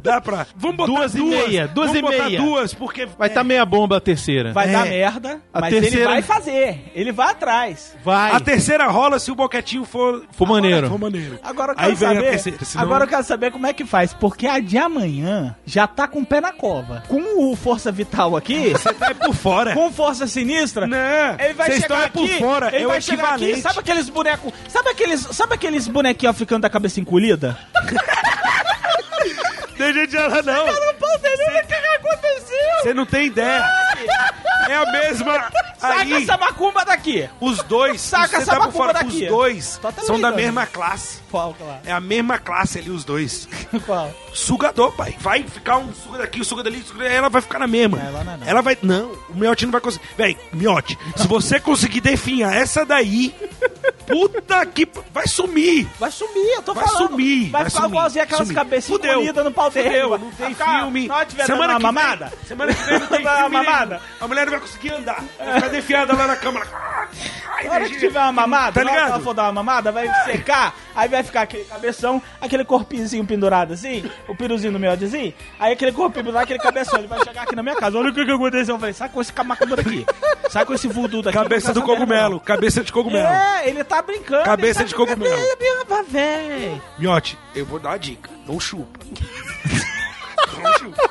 [0.04, 0.46] Dá pra.
[0.56, 1.34] Vamos botar Duas duas.
[1.46, 2.40] e meia, duas Vamos e botar meia.
[2.42, 3.06] duas, porque.
[3.18, 4.52] Vai estar meia bomba a terceira.
[4.54, 4.72] Vai É.
[4.72, 6.92] dar merda, A mas ele terceira- vai fazer.
[6.96, 7.96] Ele vai atrás.
[8.04, 8.32] Vai.
[8.32, 10.24] A terceira rola se o boquetinho for.
[10.32, 10.90] For maneiro.
[10.90, 11.40] For maneiro.
[11.44, 12.30] Agora eu Aí quero vem a saber.
[12.32, 14.14] terceira, senão- Agora eu quero saber como é que faz.
[14.14, 17.04] Porque a de amanhã já tá com o pé na cova.
[17.08, 17.22] Com
[17.52, 19.74] o Força Vital aqui, Você tá aí por fora.
[19.74, 20.88] com Força Sinistra.
[20.88, 20.98] Não,
[21.40, 22.68] Ele vai vocês chegar estão aí aqui, por fora.
[22.76, 26.62] ele é o vai chegar aqui, sabe aqueles bonecos, sabe aqueles, sabe aqueles bonequinhos africanos
[26.62, 27.58] da cabeça encolhida?
[29.82, 30.68] Deixa de falar, não.
[30.68, 32.58] Eu não posso entender o que que aconteceu.
[32.82, 33.66] Você não tem ideia.
[34.70, 35.52] É a mesma.
[35.82, 37.28] Saca Aí, essa macumba daqui.
[37.40, 38.00] os dois.
[38.00, 39.24] Saca essa tá macumba fora, daqui.
[39.24, 41.20] Os dois são da mesma classe.
[41.32, 41.82] Qual, qual?
[41.84, 43.48] É a mesma classe ali, os dois.
[43.86, 44.12] Qual?
[44.34, 45.16] Sugador, pai.
[45.20, 48.00] Vai ficar um suga daqui, um suga dali, suga dali, ela vai ficar na mesma.
[48.00, 48.48] Ela não é não.
[48.48, 48.78] Ela vai.
[48.84, 50.06] Não, o Miotti não vai conseguir.
[50.18, 53.34] Véi, Miotti, se você conseguir definhar essa daí,
[54.08, 54.88] puta que.
[55.14, 55.88] Vai sumir.
[56.00, 57.10] Vai sumir, eu tô Vai falando.
[57.12, 58.56] sumir, Vai vai ficar sumir, igualzinho aquelas sumir.
[58.98, 59.12] Fudeu.
[59.14, 59.84] encolhidas no pau Vai
[60.18, 61.08] não tem ficar- filme.
[61.46, 62.34] Semana que uma vem- mamada.
[62.48, 64.02] Semana que vem não tem filme mamada.
[64.20, 65.24] A mulher não vai conseguir andar.
[65.38, 66.68] Vai ficar defiada lá na câmara.
[67.54, 69.16] Ai, Na hora que tiver uma mamada, Tá na hora que ligado?
[69.16, 73.74] ela for dar uma mamada, vai secar, aí vai ficar aquele cabeção, aquele corpinho pendurado
[73.74, 77.44] assim, o piruzinho no meu assim, aí aquele corpinho pendurado, aquele cabeção, ele vai chegar
[77.44, 79.76] aqui na minha casa, olha o que, que aconteceu, eu falei, sai com esse macumba
[79.76, 80.06] daqui,
[80.50, 81.38] sai com esse voodoo daqui.
[81.38, 82.40] Cabeça do cogumelo.
[82.40, 83.28] Cabeça de cogumelo.
[83.28, 84.44] É, ele tá brincando.
[84.44, 85.36] Cabeça ele de tá cogumelo.
[86.14, 86.80] É.
[86.98, 88.30] Miotti, eu vou dar uma dica.
[88.48, 89.00] Não chupa.
[90.62, 91.10] Não chupa.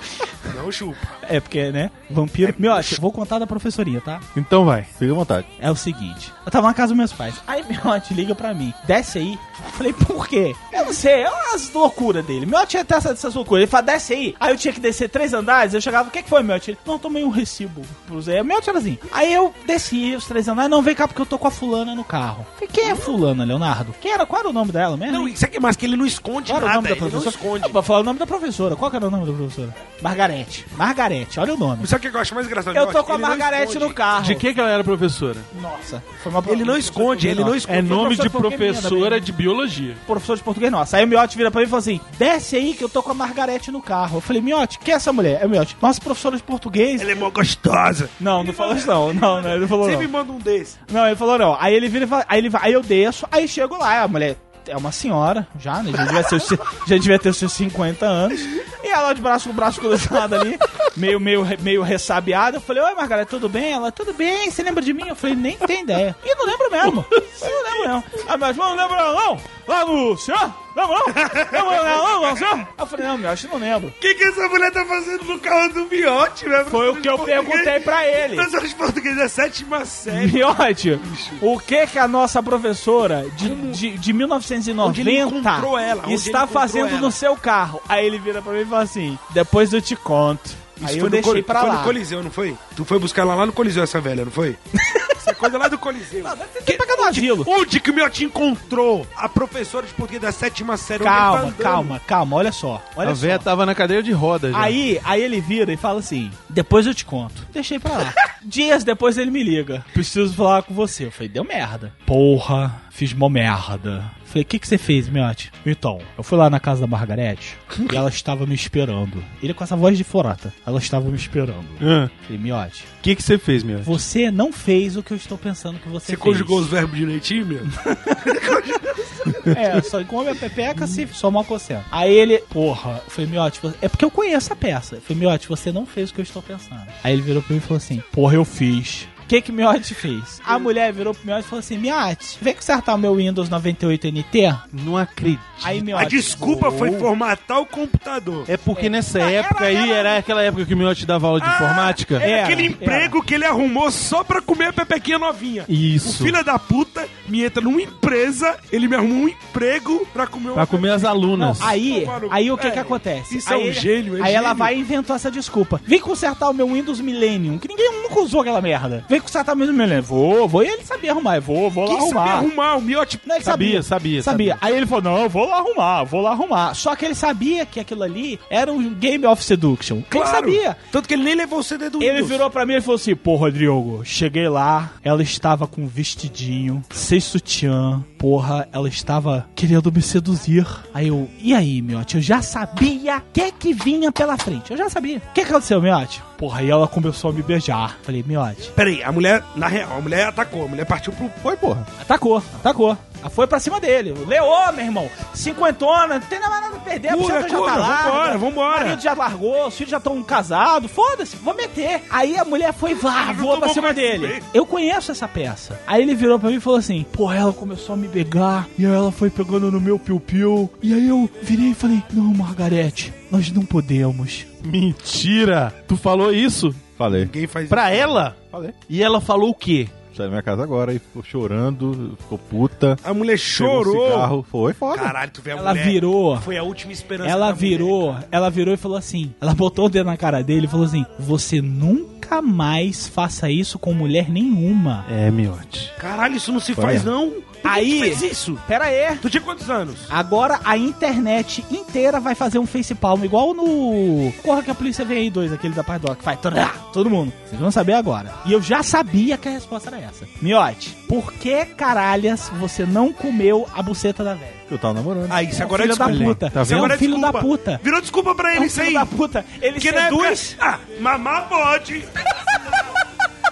[0.54, 0.96] Não chupa.
[1.22, 2.54] É, porque, né, vampiro...
[2.58, 4.20] Miote, vou contar da professoria, tá?
[4.36, 4.82] Então vai.
[4.82, 5.46] Fica à vontade.
[5.60, 7.34] É o seguinte, eu tava na casa dos meus pais.
[7.46, 9.38] Aí Miotti liga pra mim, desce aí.
[9.64, 10.54] Eu falei, por quê?
[10.72, 12.46] Eu não sei, é umas loucuras dele.
[12.46, 13.62] Miotti até essa, essas loucuras.
[13.62, 14.34] Ele fala, desce aí.
[14.40, 16.72] Aí eu tinha que descer três andares, eu chegava, o que, que foi, Miotti?
[16.72, 18.42] Ele, não, eu tomei um recibo pro Zé.
[18.42, 18.98] Miotti era assim.
[19.12, 21.94] Aí eu desci os três andares, não, vem cá porque eu tô com a fulana
[21.94, 22.44] no carro.
[22.48, 23.94] Eu falei, quem é a fulana, Leonardo?
[24.00, 24.26] Quem era?
[24.26, 25.12] Qual era o nome dela mesmo?
[25.12, 26.76] Não, isso aqui é mais que ele não esconde Qual era o nada.
[26.76, 27.36] nome da ele não professora?
[27.36, 27.64] esconde.
[27.66, 28.74] Ah, Vou falar o nome da professora.
[28.76, 29.74] Qual que era o nome da professora?
[30.02, 30.66] Margarete.
[30.76, 31.86] Margarete, olha o nome.
[31.86, 32.76] Sabe o que eu acho mais engraçado?
[32.76, 33.84] Eu tô com a Ele não Margarete esconde.
[33.84, 34.22] no carro.
[34.24, 35.38] De que, que ela era professora?
[35.60, 36.02] Nossa.
[36.22, 37.78] Foi uma Ele não esconde, ele não esconde.
[37.78, 39.94] É nome de professora de biologia.
[40.06, 40.96] professor de português nossa.
[40.96, 43.10] Aí o Miotti vira pra mim e falou assim: desce aí que eu tô com
[43.10, 44.18] a Margarete no carro.
[44.18, 45.40] Eu falei, Miotti, quem é essa mulher?
[45.42, 45.76] É o Miotti.
[45.80, 47.00] Nossa, professora de português.
[47.00, 48.08] Ela é mó gostosa.
[48.20, 49.12] Não, não falou isso não.
[49.12, 49.98] Não, não, ele falou Você não.
[50.00, 50.78] me manda um desse.
[50.90, 51.56] Não, ele falou não.
[51.60, 54.08] Aí ele vira e fala, aí, ele vai, aí eu desço, aí chego lá, a
[54.08, 54.36] mulher
[54.68, 55.90] é uma senhora, já, né?
[55.92, 58.40] Já devia, já devia ter os seus 50 anos.
[58.82, 60.58] E ela de braço com braço cruzado ali,
[60.96, 62.56] meio, meio, meio ressabiada.
[62.56, 63.72] Eu falei, oi, Margarida, tudo bem?
[63.72, 65.08] Ela, tudo bem, você lembra de mim?
[65.08, 66.16] Eu falei, nem tem ideia.
[66.24, 67.06] E não lembro mesmo.
[67.10, 68.04] Eu não lembro não.
[68.28, 69.40] Ah, mas não lembro não.
[69.84, 70.52] No senhor?
[70.74, 70.88] Não?
[71.06, 72.66] Lembra não, não, senhor?
[72.78, 73.88] Eu falei, não, meu, acho que não lembro.
[73.88, 76.66] O que, que essa mulher tá fazendo no carro do Miote, velho?
[76.66, 78.36] Foi o que eu perguntei pra ele.
[78.36, 80.32] Professor de português é sétima série.
[80.32, 81.00] Miote,
[81.40, 86.46] o que que a nossa professora de, de, de 1990 Onde ele encontrou ela, está
[86.46, 87.00] fazendo ela.
[87.00, 87.80] no seu carro?
[87.88, 90.59] Aí ele vira pra mim e fala assim: depois eu te conto.
[90.82, 91.76] Aí eu foi deixei Coli- pra foi lá.
[91.78, 92.56] no Coliseu, não foi?
[92.76, 94.56] Tu foi buscar ela lá no Coliseu, essa velha, não foi?
[95.20, 96.24] Isso é coisa lá do Coliseu.
[96.64, 97.44] Pegar no asilo.
[97.46, 101.02] Onde que o Miotti encontrou a professora de português da sétima série?
[101.02, 102.82] Onde tá Calma, calma, calma, olha só.
[102.96, 104.58] Olha a véia tava na cadeira de roda já.
[104.58, 107.46] Aí, aí ele vira e fala assim: depois eu te conto.
[107.52, 108.14] Deixei pra lá.
[108.42, 109.84] Dias depois ele me liga.
[109.92, 111.04] Preciso falar com você.
[111.06, 111.92] Eu falei, deu merda.
[112.06, 114.10] Porra, fiz mó merda.
[114.30, 115.50] Falei, o que, que você fez, Miotti?
[115.66, 117.56] Então, eu fui lá na casa da Margarete
[117.92, 119.22] e ela estava me esperando.
[119.42, 120.54] Ele com essa voz de forata.
[120.66, 121.66] Ela estava me esperando.
[121.82, 123.80] Ah, Falei, Miotti, O que que você fez, meu?
[123.80, 126.18] você não fez o que eu estou pensando que você, Você fez.
[126.20, 127.70] conjugou os verbos direitinho mesmo?
[129.56, 131.84] É, só come a pepeca se só mal coçando.
[131.90, 135.00] Aí ele, porra, Miotti, você- é porque eu conheço a peça.
[135.00, 136.86] Falei, Miotti, você não fez o que eu estou pensando.
[137.02, 139.06] Aí ele virou pra mim e falou assim, porra, eu fiz.
[139.30, 140.40] O que que Miotti fez?
[140.44, 144.08] A mulher virou pro Miotti e falou assim, Miotti, vem consertar o meu Windows 98
[144.08, 144.56] NT?
[144.72, 145.40] Não acredito.
[145.62, 146.04] Aí Miotti...
[146.04, 148.44] A desculpa foi formatar o computador.
[148.48, 152.16] É porque nessa época aí, era aquela época que o Miotti dava aula de informática.
[152.16, 155.64] Era Era, aquele emprego que ele arrumou só pra comer a pepequinha novinha.
[155.68, 156.24] O Isso.
[156.24, 160.66] filho da puta me entra numa empresa, ele me arrumou um emprego pra comer Pra
[160.66, 161.60] comer as Não, alunas.
[161.62, 163.36] aí, Tomar no- aí o que É, que acontece?
[163.38, 164.58] isso é aí um ele- gênio, é Aí ela gênio.
[164.58, 165.80] vai e inventou essa desculpa.
[165.86, 169.04] Vem consertar o meu Windows Millennium, que ninguém nunca usou aquela merda.
[169.08, 170.02] Vem consertar o meu Millennium.
[170.02, 170.62] Vou, vou.
[170.62, 171.36] E ele sabia arrumar.
[171.36, 172.32] Eu vou, vou lá Quem sabia arrumar.
[172.32, 172.76] arrumar?
[172.76, 173.20] O Miotti...
[173.26, 174.22] Não, ele Sabia, sabia, sabia.
[174.22, 174.58] sabia.
[174.60, 176.74] Aí ele falou: Não, eu vou lá arrumar, vou lá arrumar.
[176.74, 179.96] Só que ele sabia que aquilo ali era um Game of Seduction.
[179.96, 180.28] Ele Claro.
[180.30, 180.76] sabia.
[180.92, 183.14] Tanto que ele nem levou o CD do Ele virou pra mim e falou assim:
[183.16, 188.04] Porra, Diogo, cheguei lá, ela estava com um vestidinho, sem sutiã.
[188.18, 190.66] Porra, ela estava querendo me seduzir.
[190.92, 192.16] Aí eu, e aí, Miotti?
[192.16, 194.70] Eu já sabia o que que vinha pela frente.
[194.70, 195.18] Eu já sabia.
[195.18, 196.22] O que que aconteceu, Miotti?
[196.41, 197.99] Porra, aí ela começou a me beijar.
[198.03, 200.64] Falei, Miotti, Peraí, a mulher, na real, a mulher atacou.
[200.64, 201.28] A mulher partiu pro...
[201.43, 201.86] Foi, porra.
[202.01, 202.97] atacou, atacou.
[203.28, 204.14] Foi pra cima dele.
[204.26, 205.10] Leô, meu irmão.
[205.34, 207.08] Cinquentona, não tem nada a perder.
[207.08, 208.76] A Cura, já cura, tá larga, vambora, vambora.
[208.76, 210.90] O marido já largou, os filhos já estão casados.
[210.90, 212.02] Foda-se, vou meter.
[212.10, 214.26] Aí a mulher foi, vá, voou pra tomou cima dele.
[214.26, 214.42] bem.
[214.54, 215.78] Eu conheço essa peça.
[215.86, 218.66] Aí ele virou pra mim e falou assim: Porra, ela começou a me pegar.
[218.78, 220.70] E aí ela foi pegando no meu piu-piu.
[220.82, 224.46] E aí eu virei e falei: Não, Margarete, nós não podemos.
[224.64, 225.72] Mentira!
[225.88, 226.74] Tu falou isso?
[226.98, 227.24] Falei.
[227.24, 228.36] Ninguém faz Pra ela?
[228.50, 228.72] Falei.
[228.88, 229.88] E ela falou o quê?
[230.20, 232.96] Saiu da minha casa agora e ficou chorando, ficou puta.
[233.04, 234.10] A mulher Pegou um chorou.
[234.10, 234.46] cigarro.
[234.50, 235.02] Foi foda.
[235.02, 235.84] Caralho, tu vê a Ela mulher.
[235.84, 236.36] virou.
[236.40, 238.28] Foi a última esperança Ela da virou, mulher.
[238.30, 241.04] ela virou e falou assim: ela botou o dedo na cara dele e falou assim:
[241.18, 245.04] Você nunca mais faça isso com mulher nenhuma.
[245.10, 245.90] É, Miotti.
[245.98, 247.32] Caralho, isso não se Foi faz, não.
[247.62, 248.58] Que Aí- tu fez isso?
[248.66, 249.16] Pera aí.
[249.18, 249.96] Tu tinha quantos anos?
[250.11, 254.32] Agora a internet inteira vai fazer um facepalm igual no.
[254.42, 256.38] Corra que a polícia vem aí dois, aquele da Pardoc, que faz.
[256.40, 257.32] trá, Todo mundo.
[257.46, 258.32] Vocês vão saber agora.
[258.46, 260.26] E eu já sabia que a resposta era essa.
[260.40, 264.61] Miote, por que caralhas você não comeu a buceta da velha?
[264.70, 265.26] Eu tava namorando.
[265.30, 266.30] Ah, isso É um agora é filho da desculpa.
[266.34, 266.50] puta.
[266.50, 266.78] Tá Isso vendo?
[266.78, 267.38] agora É um filho desculpa.
[267.38, 267.80] da puta.
[267.82, 268.86] Virou desculpa pra É ele um isso aí.
[268.86, 269.44] filho da puta.
[269.61, 270.52] Ele Porque na seduz.
[270.61, 270.66] época...
[270.66, 272.04] Ah, mamar pode.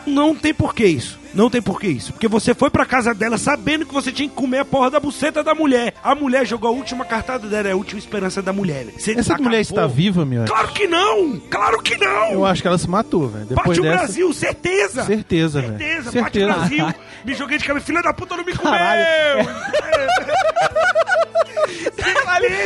[0.08, 1.18] Não tem porquê isso.
[1.34, 2.12] Não tem porquê isso.
[2.12, 4.98] Porque você foi pra casa dela sabendo que você tinha que comer a porra da
[4.98, 5.94] buceta da mulher.
[6.02, 8.86] A mulher jogou a última cartada dela, é a última esperança da mulher.
[8.96, 9.44] Você Essa acabou.
[9.44, 10.50] mulher está viva, Miotti?
[10.50, 11.38] Claro que não!
[11.50, 12.32] Claro que não!
[12.32, 13.46] Eu acho que ela se matou, velho.
[13.50, 13.80] O dessa...
[13.82, 15.04] Brasil, certeza!
[15.04, 15.78] Certeza, velho.
[15.78, 16.54] Certeza, bate o Certeza.
[16.54, 16.94] Brasil!
[17.24, 18.72] Me joguei de cabeça, filha da puta, não me comeu!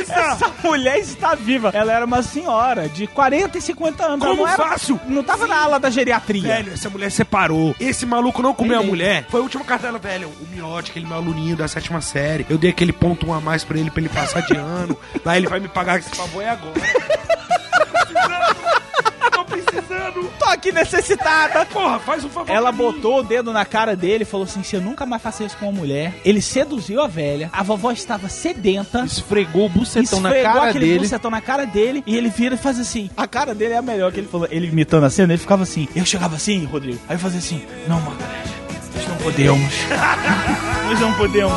[0.09, 1.71] Essa mulher está viva.
[1.73, 4.19] Ela era uma senhora de 40 e 50 anos.
[4.27, 5.01] Como ela não era, fácil?
[5.07, 6.43] Não tava na ala da geriatria.
[6.43, 7.75] Velho, essa mulher separou.
[7.81, 8.91] Esse maluco não comeu a Entendi.
[8.91, 9.27] mulher.
[9.29, 10.29] Foi a última cartela, velho.
[10.29, 12.47] O Miotti, aquele meu aluninho da sétima série.
[12.49, 14.97] Eu dei aquele ponto um a mais pra ele, pra ele passar de ano.
[15.25, 16.73] Daí ele vai me pagar esse favor é agora.
[19.73, 20.31] Tô precisando.
[20.39, 21.65] Tô aqui necessitada.
[21.67, 24.79] Porra, faz um favor Ela botou o dedo na cara dele e falou assim: Você
[24.79, 26.15] nunca mais faça isso com uma mulher.
[26.25, 27.49] Ele seduziu a velha.
[27.53, 29.05] A vovó estava sedenta.
[29.05, 30.99] Esfregou o bucetão na esfregou cara aquele dele.
[31.01, 33.11] bucetão na cara dele e ele vira e faz assim.
[33.17, 34.47] A cara dele é a melhor que ele falou.
[34.51, 35.89] Ele imitando a cena, ele ficava assim.
[35.97, 36.99] Eu chegava assim, Rodrigo.
[37.09, 38.53] Aí eu fazia assim: Não, Margarete,
[38.95, 39.73] nós não podemos.
[40.89, 41.53] nós não podemos.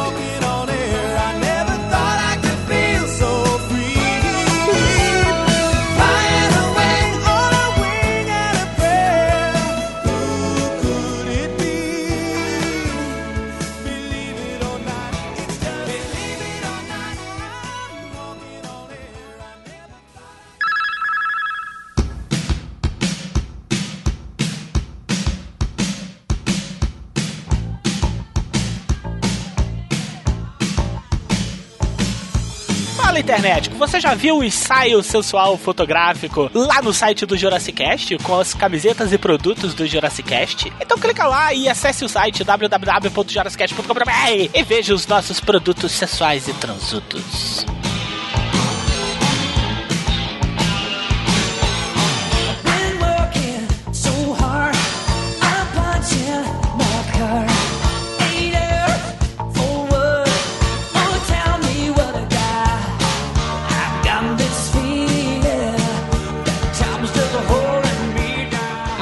[33.20, 38.39] Internet, você já viu o ensaio sensual fotográfico lá no site do Jurassic Cast com
[38.39, 40.74] as camisetas e produtos do Jurassic Cast?
[40.80, 46.53] Então clica lá e acesse o site www.jurassicast.com.br e veja os nossos produtos sensuais e
[46.53, 47.66] transudos.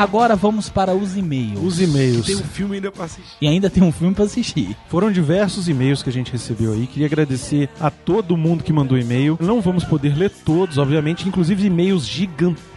[0.03, 1.63] Agora vamos para os e-mails.
[1.63, 2.25] Os e-mails.
[2.25, 3.37] Tem um filme ainda pra assistir.
[3.39, 4.75] E ainda tem um filme pra assistir.
[4.89, 6.87] Foram diversos e-mails que a gente recebeu aí.
[6.87, 9.37] Queria agradecer a todo mundo que mandou e-mail.
[9.39, 12.72] Não vamos poder ler todos, obviamente, inclusive e-mails gigantescos,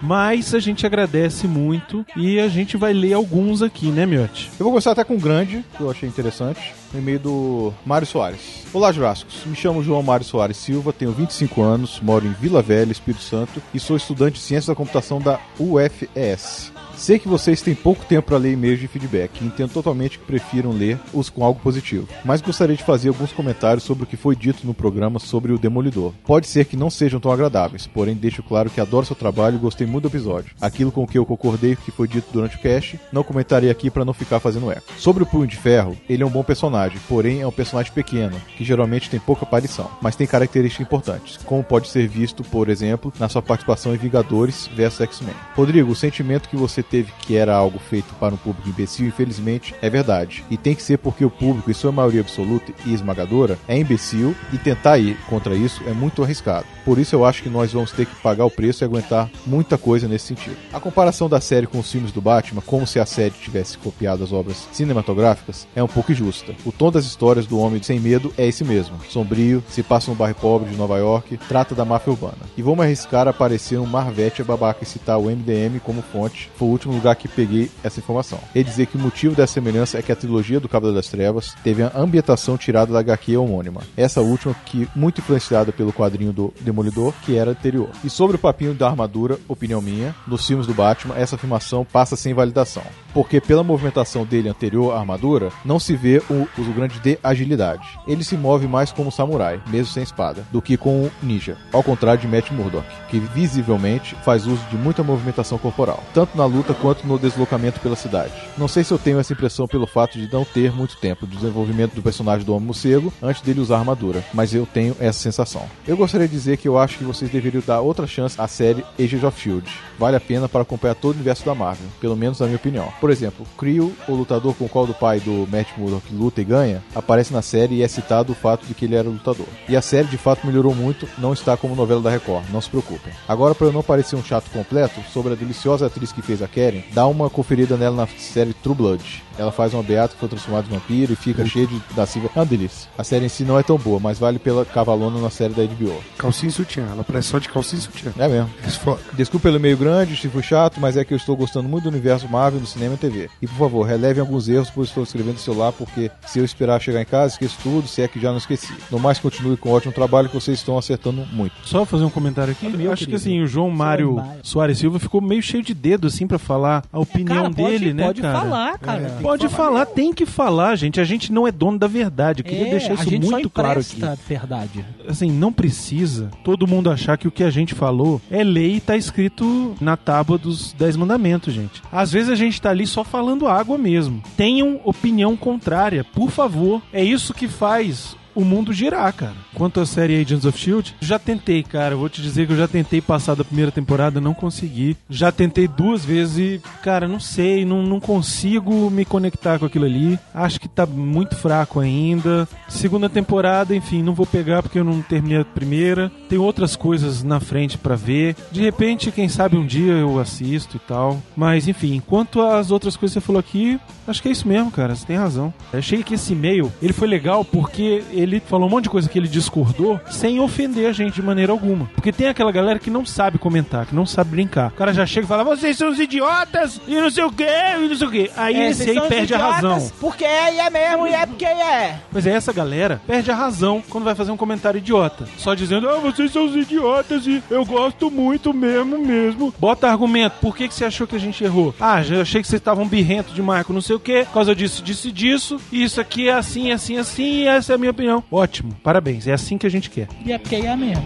[0.00, 4.50] mas a gente agradece muito e a gente vai ler alguns aqui, né, Miotti?
[4.58, 8.06] Eu vou começar até com um grande, que eu achei interessante, no e-mail do Mário
[8.06, 8.64] Soares.
[8.72, 9.44] Olá, Jurássicos.
[9.46, 13.62] Me chamo João Mário Soares Silva, tenho 25 anos, moro em Vila Velha, Espírito Santo,
[13.72, 16.73] e sou estudante de Ciência da Computação da UFES.
[16.96, 20.24] Sei que vocês têm pouco tempo para ler e-mails de feedback e entendo totalmente que
[20.24, 22.08] prefiram ler os com algo positivo.
[22.24, 25.58] Mas gostaria de fazer alguns comentários sobre o que foi dito no programa sobre o
[25.58, 26.12] Demolidor.
[26.24, 29.60] Pode ser que não sejam tão agradáveis, porém deixo claro que adoro seu trabalho e
[29.60, 30.54] gostei muito do episódio.
[30.60, 33.90] Aquilo com o que eu concordei que foi dito durante o cast, não comentarei aqui
[33.90, 34.92] para não ficar fazendo eco.
[34.96, 38.40] Sobre o Punho de Ferro, ele é um bom personagem, porém é um personagem pequeno,
[38.56, 43.12] que geralmente tem pouca aparição, mas tem características importantes, como pode ser visto, por exemplo,
[43.18, 45.34] na sua participação em Vingadores vs X-Men.
[45.54, 49.74] Rodrigo, o sentimento que você teve que era algo feito para um público imbecil, infelizmente,
[49.80, 50.44] é verdade.
[50.50, 54.34] E tem que ser porque o público, em sua maioria absoluta e esmagadora, é imbecil
[54.52, 56.66] e tentar ir contra isso é muito arriscado.
[56.84, 59.78] Por isso eu acho que nós vamos ter que pagar o preço e aguentar muita
[59.78, 60.56] coisa nesse sentido.
[60.72, 64.22] A comparação da série com os filmes do Batman, como se a série tivesse copiado
[64.22, 66.54] as obras cinematográficas, é um pouco injusta.
[66.64, 68.96] O tom das histórias do Homem Sem Medo é esse mesmo.
[69.08, 72.38] Sombrio, se passa no bairro pobre de Nova York, trata da máfia urbana.
[72.56, 76.50] E me arriscar aparecer um Marvete babaca e citar o MDM como fonte.
[76.56, 78.38] Foi último lugar que peguei essa informação.
[78.54, 81.54] E dizer que o motivo dessa semelhança é que a trilogia do Cavaleiro das Trevas
[81.64, 83.82] teve a ambientação tirada da HQ homônima.
[83.96, 87.88] Essa última que muito influenciada pelo quadrinho do Demolidor, que era anterior.
[88.04, 92.16] E sobre o papinho da armadura, opinião minha, nos filmes do Batman, essa afirmação passa
[92.16, 92.82] sem validação.
[93.12, 97.86] Porque pela movimentação dele anterior à armadura, não se vê o uso grande de agilidade.
[98.06, 101.56] Ele se move mais como samurai, mesmo sem espada, do que com o ninja.
[101.72, 106.44] Ao contrário de Matt Murdock, que visivelmente faz uso de muita movimentação corporal, tanto na
[106.44, 108.32] luta quanto no deslocamento pela cidade.
[108.56, 111.36] Não sei se eu tenho essa impressão pelo fato de não ter muito tempo de
[111.36, 115.68] desenvolvimento do personagem do Homem Morcego antes dele usar armadura, mas eu tenho essa sensação.
[115.86, 118.84] Eu gostaria de dizer que eu acho que vocês deveriam dar outra chance à série
[118.98, 119.68] Agents of Shield.
[119.98, 122.92] Vale a pena para acompanhar todo o universo da Marvel, pelo menos na minha opinião.
[123.00, 126.44] Por exemplo, Creel, o lutador com o qual do pai do Matt Murdock luta e
[126.44, 129.46] ganha, aparece na série e é citado o fato de que ele era lutador.
[129.68, 132.70] E a série de fato melhorou muito, não está como novela da Record, não se
[132.70, 133.12] preocupem.
[133.26, 136.48] Agora, para eu não parecer um chato completo, sobre a deliciosa atriz que fez a
[136.54, 139.23] Karen, dá uma conferida nela na série True Blood.
[139.38, 142.30] Ela faz uma beata que foi transformada em vampiro e fica cheia de da silva.
[142.34, 142.88] É uma delícia.
[142.96, 145.62] A série em si não é tão boa, mas vale pela cavalona na série da
[145.64, 145.94] HBO.
[146.18, 146.86] Calcinha e sutiã.
[146.90, 148.12] Ela parece só de calcinha e sutiã.
[148.18, 148.50] É mesmo.
[148.82, 149.00] Foda.
[149.12, 152.28] Desculpa pelo meio grande, se chato, mas é que eu estou gostando muito do universo
[152.28, 153.30] Marvel no cinema e TV.
[153.40, 156.80] E por favor, relevem alguns erros, pois estou escrevendo no celular, porque se eu esperar
[156.80, 158.72] chegar em casa, esqueço tudo, se é que já não esqueci.
[158.90, 161.54] No mais, continue com o ótimo trabalho que vocês estão acertando muito.
[161.64, 162.68] Só fazer um comentário aqui.
[162.68, 164.22] Meu Acho que assim, o João Mário.
[164.42, 167.94] Soares Silva ficou meio cheio de dedo assim pra falar a opinião Cara, pode- dele,
[167.94, 168.38] né, pode cara?
[168.40, 169.10] falar, cara.
[169.10, 171.00] Que Pode falar, tem que falar, gente.
[171.00, 172.40] A gente não é dono da verdade.
[172.40, 174.00] Eu queria É, deixar isso muito claro aqui.
[174.28, 174.84] verdade.
[175.08, 178.80] Assim, não precisa todo mundo achar que o que a gente falou é lei e
[178.80, 181.82] tá escrito na tábua dos Dez Mandamentos, gente.
[181.90, 184.22] Às vezes a gente tá ali só falando água mesmo.
[184.36, 186.82] Tenham opinião contrária, por favor.
[186.92, 189.34] É isso que faz o mundo girar, cara.
[189.54, 191.96] Quanto à série Agents of Shield, já tentei, cara.
[191.96, 194.96] Vou te dizer que eu já tentei passar da primeira temporada, não consegui.
[195.08, 199.84] Já tentei duas vezes e, cara, não sei, não, não consigo me conectar com aquilo
[199.84, 200.18] ali.
[200.34, 202.48] Acho que tá muito fraco ainda.
[202.68, 206.10] Segunda temporada, enfim, não vou pegar porque eu não terminei a primeira.
[206.28, 208.34] Tem outras coisas na frente pra ver.
[208.50, 211.22] De repente, quem sabe um dia eu assisto e tal.
[211.36, 214.70] Mas, enfim, quanto às outras coisas que você falou aqui, acho que é isso mesmo,
[214.70, 214.94] cara.
[214.94, 215.52] Você tem razão.
[215.72, 219.08] Eu achei que esse e-mail, ele foi legal porque ele falou um monte de coisa
[219.08, 221.86] que ele discordou sem ofender a gente de maneira alguma.
[221.94, 224.68] Porque tem aquela galera que não sabe comentar, que não sabe brincar.
[224.68, 227.46] O cara já chega e fala, vocês são os idiotas e não sei o quê,
[227.78, 228.30] e não sei o quê.
[228.36, 229.90] Aí É, esse aí perde a razão.
[230.00, 232.00] Porque é, e é mesmo, e é porque é.
[232.12, 235.26] Mas é essa galera perde a razão quando vai fazer um comentário idiota.
[235.36, 239.54] Só dizendo, ah, vocês são os idiotas e eu gosto muito mesmo, mesmo.
[239.58, 240.34] Bota argumento.
[240.40, 241.74] Por que, que você achou que a gente errou?
[241.80, 244.54] Ah, já achei que vocês estavam birrento demais com não sei o quê, por causa
[244.54, 245.60] disso, disso e disso.
[245.72, 248.13] E isso aqui é assim, assim, assim, e essa é a minha opinião.
[248.30, 249.26] Ótimo, parabéns.
[249.26, 250.08] É assim que a gente quer.
[250.24, 251.04] E é porque é mesmo.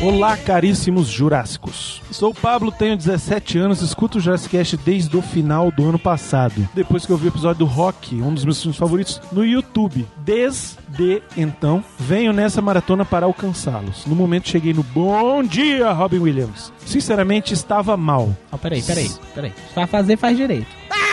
[0.00, 2.00] Olá, caríssimos Jurássicos.
[2.12, 5.98] Sou o Pablo, tenho 17 anos, escuto o Jurassic Cast desde o final do ano
[5.98, 6.68] passado.
[6.72, 10.06] Depois que eu vi o episódio do Rock, um dos meus filmes favoritos, no YouTube.
[10.18, 14.06] Desde então, venho nessa maratona para alcançá-los.
[14.06, 16.72] No momento cheguei no Bom Dia, Robin Williams.
[16.86, 18.34] Sinceramente, estava mal.
[18.52, 19.52] Ah, peraí, peraí, peraí.
[19.74, 20.68] Pra fazer, faz direito.
[20.88, 21.07] Terra,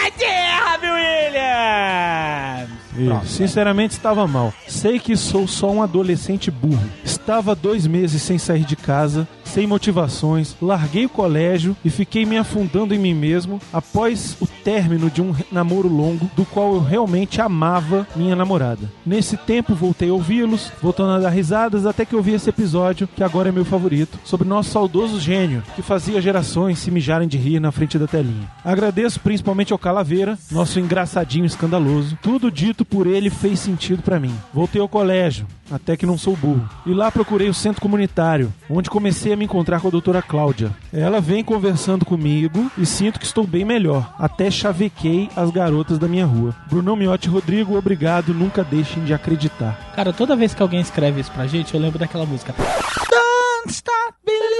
[0.94, 2.85] Williams!
[2.98, 3.34] Isso.
[3.34, 4.54] Sinceramente, estava mal.
[4.68, 6.90] Sei que sou só um adolescente burro.
[7.26, 12.38] Tava dois meses sem sair de casa, sem motivações, larguei o colégio e fiquei me
[12.38, 17.42] afundando em mim mesmo após o término de um namoro longo, do qual eu realmente
[17.42, 18.92] amava minha namorada.
[19.04, 23.08] Nesse tempo voltei a ouvi-los, voltando a dar risadas até que eu vi esse episódio,
[23.08, 27.38] que agora é meu favorito, sobre nosso saudoso gênio, que fazia gerações se mijarem de
[27.38, 28.52] rir na frente da telinha.
[28.64, 32.16] Agradeço principalmente ao Calaveira, nosso engraçadinho escandaloso.
[32.22, 34.34] Tudo dito por ele fez sentido pra mim.
[34.54, 36.70] Voltei ao colégio, até que não sou burro.
[36.86, 40.72] E lá procurei o centro comunitário, onde comecei a me encontrar com a doutora Cláudia.
[40.94, 44.14] Ela vem conversando comigo e sinto que estou bem melhor.
[44.18, 46.56] Até chavequei as garotas da minha rua.
[46.70, 49.92] Brunão Miotti Rodrigo, obrigado, nunca deixem de acreditar.
[49.96, 52.54] Cara, toda vez que alguém escreve isso pra gente, eu lembro daquela música.
[52.54, 54.56] Don't stop believing.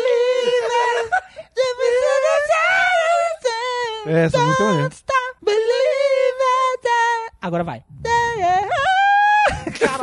[4.08, 5.06] Essa música é.
[7.42, 7.84] Agora vai.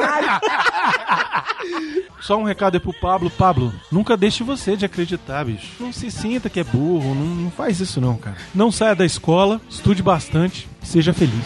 [2.21, 3.31] Só um recado aí pro Pablo.
[3.31, 5.73] Pablo, nunca deixe você de acreditar, bicho.
[5.81, 8.37] Não se sinta que é burro, não, não faz isso não, cara.
[8.55, 11.45] Não saia da escola, estude bastante, seja feliz.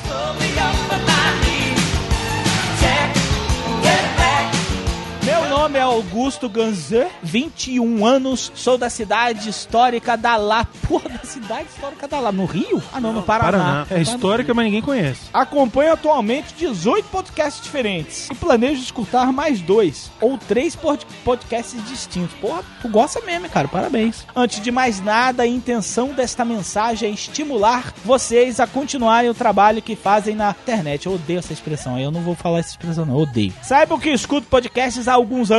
[5.67, 10.65] Nome é Augusto Ganzé, 21 anos, sou da cidade histórica da Lá.
[10.87, 12.81] Porra, da cidade histórica da Lá, no Rio?
[12.93, 13.51] Ah, não, no Paraná.
[13.51, 13.87] Paraná.
[13.91, 15.23] É histórica, mas ninguém conhece.
[15.35, 22.37] Acompanho atualmente 18 podcasts diferentes e planejo escutar mais dois ou três pod- podcasts distintos.
[22.41, 23.67] Porra, tu gosta mesmo, cara.
[23.67, 24.25] Parabéns.
[24.37, 29.83] Antes de mais nada, a intenção desta mensagem é estimular vocês a continuarem o trabalho
[29.83, 31.07] que fazem na internet.
[31.07, 31.99] Eu odeio essa expressão.
[31.99, 33.15] Eu não vou falar essa expressão, não.
[33.15, 33.53] Eu odeio.
[33.65, 35.56] Saibam que escuto podcasts há alguns anos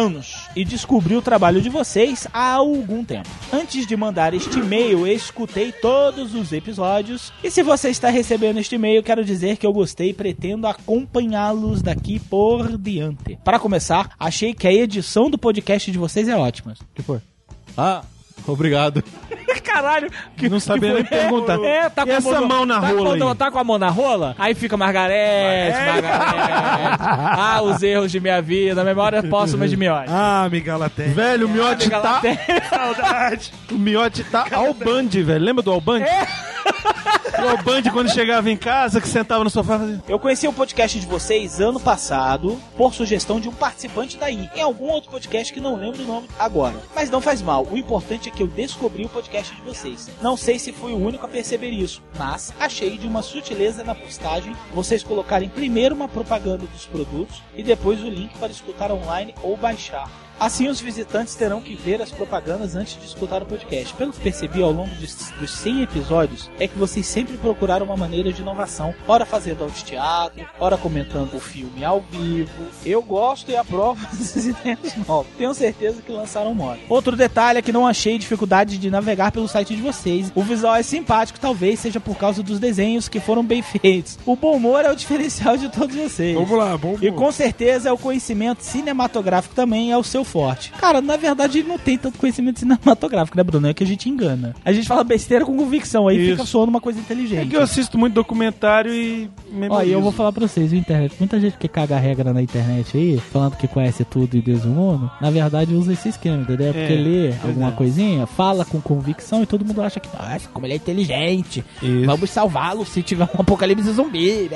[0.55, 3.29] e descobri o trabalho de vocês há algum tempo.
[3.51, 7.33] Antes de mandar este e-mail, escutei todos os episódios.
[7.43, 11.81] E se você está recebendo este e-mail, quero dizer que eu gostei e pretendo acompanhá-los
[11.81, 13.39] daqui por diante.
[13.43, 16.75] Para começar, achei que a edição do podcast de vocês é ótima.
[16.93, 17.19] que foi?
[17.75, 18.03] Ah,
[18.45, 19.03] obrigado.
[19.67, 21.59] Caralho, que Não sabia nem perguntar.
[21.63, 23.35] É, tá E com a essa mão na tá rola com- aí?
[23.35, 24.35] Tá com a mão na rola?
[24.39, 26.97] Aí fica Margarete, Margarete.
[27.01, 30.09] ah, os erros de minha vida, memória póstuma de miote.
[30.09, 31.03] Ah, Migalaté.
[31.03, 32.21] Velho, o Miotti Amiga, tá.
[32.69, 33.53] Saudade.
[33.71, 35.43] O Miotti tá ao band, velho.
[35.43, 36.01] Lembra do Alband?
[37.39, 40.03] O Alband, quando chegava em casa, que sentava no sofá e fazia.
[40.09, 44.61] Eu conheci o podcast de vocês ano passado por sugestão de um participante daí, em
[44.61, 46.73] algum outro podcast que não lembro o nome agora.
[46.95, 50.09] Mas não faz mal, o importante é que eu descobri o podcast de vocês.
[50.21, 53.93] Não sei se fui o único a perceber isso, mas achei de uma sutileza na
[53.93, 59.33] postagem vocês colocarem primeiro uma propaganda dos produtos e depois o link para escutar online
[59.41, 60.26] ou baixar.
[60.39, 63.91] Assim, os visitantes terão que ver as propagandas antes de escutar o podcast.
[63.95, 67.97] Pelo que percebi ao longo dos, dos 100 episódios, é que vocês sempre procuraram uma
[67.97, 72.67] maneira de inovação, ora fazendo audio-teatro, ora comentando o filme ao vivo.
[72.85, 75.31] Eu gosto e aprovo essas ideias novas.
[75.35, 76.79] Tenho certeza que lançaram moda.
[76.87, 80.31] Outro detalhe é que não achei dificuldade de navegar pelo site de vocês.
[80.35, 84.19] O visual é simpático, talvez seja por causa dos desenhos que foram bem feitos.
[84.23, 86.35] O bom humor é o diferencial de todos vocês.
[86.35, 90.71] Vamos lá, vamos E com certeza é o conhecimento cinematográfico também é o seu forte.
[90.79, 93.67] Cara, na verdade ele não tem tanto conhecimento cinematográfico, né, Bruno?
[93.67, 94.55] É que a gente engana.
[94.63, 96.31] A gente fala besteira com convicção, aí Isso.
[96.31, 97.47] fica soando uma coisa É inteligente.
[97.49, 99.29] que eu assisto muito documentário e.
[99.69, 101.15] Ó, e eu vou falar pra vocês, viu, internet?
[101.19, 104.63] Muita gente que caga a regra na internet aí, falando que conhece tudo e Deus
[104.65, 106.73] o mundo, na verdade usa esse esquema, entendeu?
[106.73, 107.47] Porque É, lê verdade.
[107.47, 111.63] alguma coisinha, fala com convicção e todo mundo acha que, nossa, como ele é inteligente,
[111.81, 112.05] Isso.
[112.05, 114.49] vamos salvá-lo se tiver um apocalipse zumbi.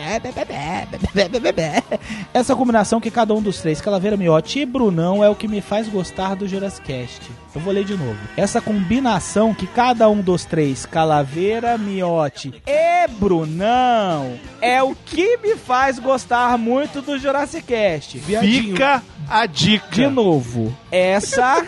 [2.34, 5.61] Essa combinação que cada um dos três, Calaveira, Miotti e Brunão, é o que me
[5.62, 7.22] faz gostar do Jurassic Cast.
[7.54, 8.18] Eu vou ler de novo.
[8.36, 15.56] Essa combinação que cada um dos três, Calaveira, Miotti e Brunão, é o que me
[15.56, 18.20] faz gostar muito do Jurassic Cast.
[18.20, 19.92] Fica a dica.
[19.92, 21.66] De novo, essa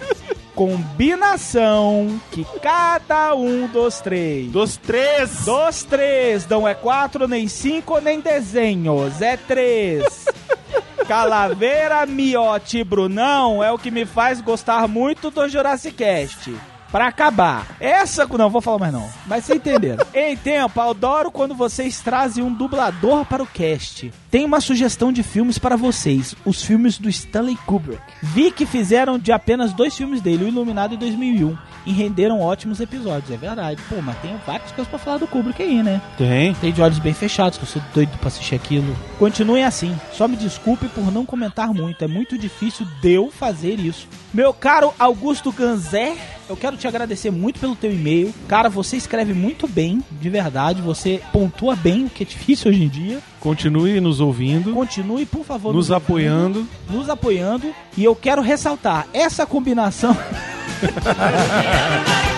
[0.56, 4.52] combinação que cada um dos três.
[4.52, 5.46] Dos três.
[5.46, 6.48] Dos três.
[6.48, 9.22] Não é quatro, nem cinco, nem desenhos.
[9.22, 10.26] É três.
[11.06, 16.54] Calaveira, Miotti e Brunão é o que me faz gostar muito do Jurassic Cast.
[16.94, 18.28] Pra acabar, essa.
[18.28, 19.10] Não, vou falar mais não.
[19.26, 20.06] Mas vocês entenderam.
[20.14, 24.14] em tempo, adoro quando vocês trazem um dublador para o cast.
[24.30, 28.00] Tem uma sugestão de filmes para vocês: os filmes do Stanley Kubrick.
[28.22, 32.80] Vi que fizeram de apenas dois filmes dele, o Iluminado em 2001, e renderam ótimos
[32.80, 33.32] episódios.
[33.32, 33.82] É verdade.
[33.90, 36.00] Pô, mas tem várias coisas pra falar do Kubrick aí, né?
[36.16, 36.54] Tem.
[36.54, 38.96] Tem de olhos bem fechados, que eu sou doido pra assistir aquilo.
[39.18, 40.00] Continuem assim.
[40.12, 42.04] Só me desculpe por não comentar muito.
[42.04, 44.08] É muito difícil de eu fazer isso.
[44.34, 46.18] Meu caro Augusto Ganzé,
[46.50, 48.34] eu quero te agradecer muito pelo teu e-mail.
[48.48, 50.82] Cara, você escreve muito bem, de verdade.
[50.82, 53.20] Você pontua bem, o que é difícil hoje em dia.
[53.40, 55.72] Continue nos ouvindo, Continue, por favor.
[55.72, 56.68] nos ouvindo, apoiando.
[56.90, 57.72] Nos apoiando.
[57.96, 60.18] E eu quero ressaltar, essa combinação...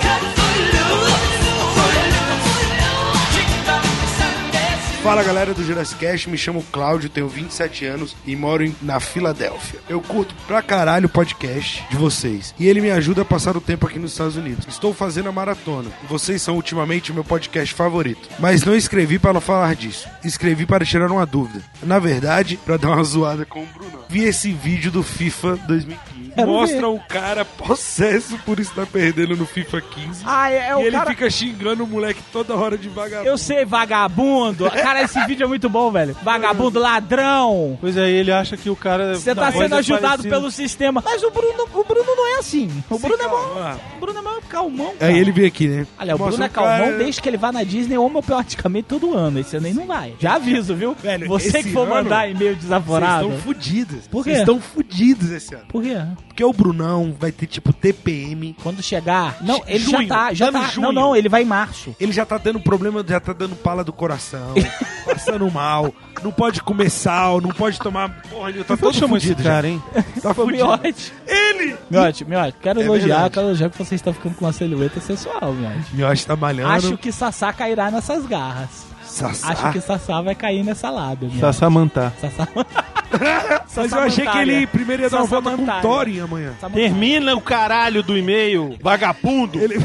[5.06, 9.80] Fala galera do Jurassic me chamo Cláudio, tenho 27 anos e moro na Filadélfia.
[9.88, 13.62] Eu curto pra caralho o podcast de vocês e ele me ajuda a passar o
[13.62, 14.66] tempo aqui nos Estados Unidos.
[14.68, 18.28] Estou fazendo a maratona vocês são ultimamente o meu podcast favorito.
[18.40, 21.64] Mas não escrevi para falar disso, escrevi para tirar uma dúvida.
[21.84, 24.06] Na verdade, para dar uma zoada com o Bruno.
[24.10, 26.15] Vi esse vídeo do FIFA 2015.
[26.36, 26.86] Quero Mostra ver.
[26.86, 30.24] o cara possesso por estar perdendo no FIFA 15.
[30.26, 31.10] Ah, é, é e o ele cara...
[31.12, 33.30] fica xingando o moleque toda hora de vagabundo.
[33.30, 34.70] Eu sei, vagabundo.
[34.70, 36.16] Cara, esse vídeo é muito bom, velho.
[36.24, 37.78] Vagabundo, ladrão.
[37.80, 39.16] Pois é, ele acha que o cara.
[39.16, 40.30] Você tá sendo é ajudado parecido.
[40.30, 41.02] pelo sistema.
[41.04, 42.70] Mas o Bruno, o Bruno não é assim.
[42.90, 43.78] O Bruno é bom.
[43.96, 45.12] O Bruno é mó calmão, cara.
[45.12, 45.88] Aí ele veio aqui, né?
[46.00, 48.88] Olha, o Mostra Bruno é um cara- calmão desde que ele vá na Disney homeopaticamente
[48.88, 49.40] todo ano.
[49.40, 50.14] Esse ano aí não vai.
[50.20, 50.96] Já aviso, viu?
[50.96, 53.28] Velho, Você que for ano, mandar e-mail Vocês desaforado.
[53.30, 54.08] estão fudidos.
[54.08, 54.30] Por quê?
[54.32, 55.66] Vocês estão fudidos esse ano.
[55.68, 55.96] Por quê?
[56.36, 58.58] Porque o Brunão vai ter, tipo, TPM.
[58.62, 59.38] Quando chegar.
[59.40, 60.34] Não, ele Junho, já tá.
[60.34, 60.64] Já tá.
[60.68, 60.88] junho.
[60.88, 61.96] Não, não, ele vai em março.
[61.98, 64.54] Ele já tá dando problema, já tá dando pala do coração,
[65.08, 68.22] passando mal, não pode comer sal, não pode tomar.
[68.30, 69.50] Porra, ele tá todo chama esse fudido já.
[69.50, 69.82] cara, hein?
[70.22, 71.14] Tá Foi miote.
[71.26, 71.78] Ele!
[71.90, 73.34] Miote, Miote, quero É elogiar, verdade.
[73.34, 75.96] quero elogiar que você está ficando com uma silhueta sensual, Miote.
[75.96, 76.70] Miote tá malhando.
[76.74, 78.88] Acho que Sassá cairá nessas garras.
[79.06, 79.54] Sassá.
[79.54, 81.40] Acho que Sassá vai cair nessa lábia, Miote.
[81.40, 82.12] Sassamantá.
[82.20, 82.46] Sassá.
[83.76, 85.82] Mas eu achei que ele primeiro ia dar uma volta com o.
[85.82, 86.54] Thorin amanhã.
[86.74, 89.60] Termina o caralho do e-mail, vagabundo!
[89.60, 89.78] Ele...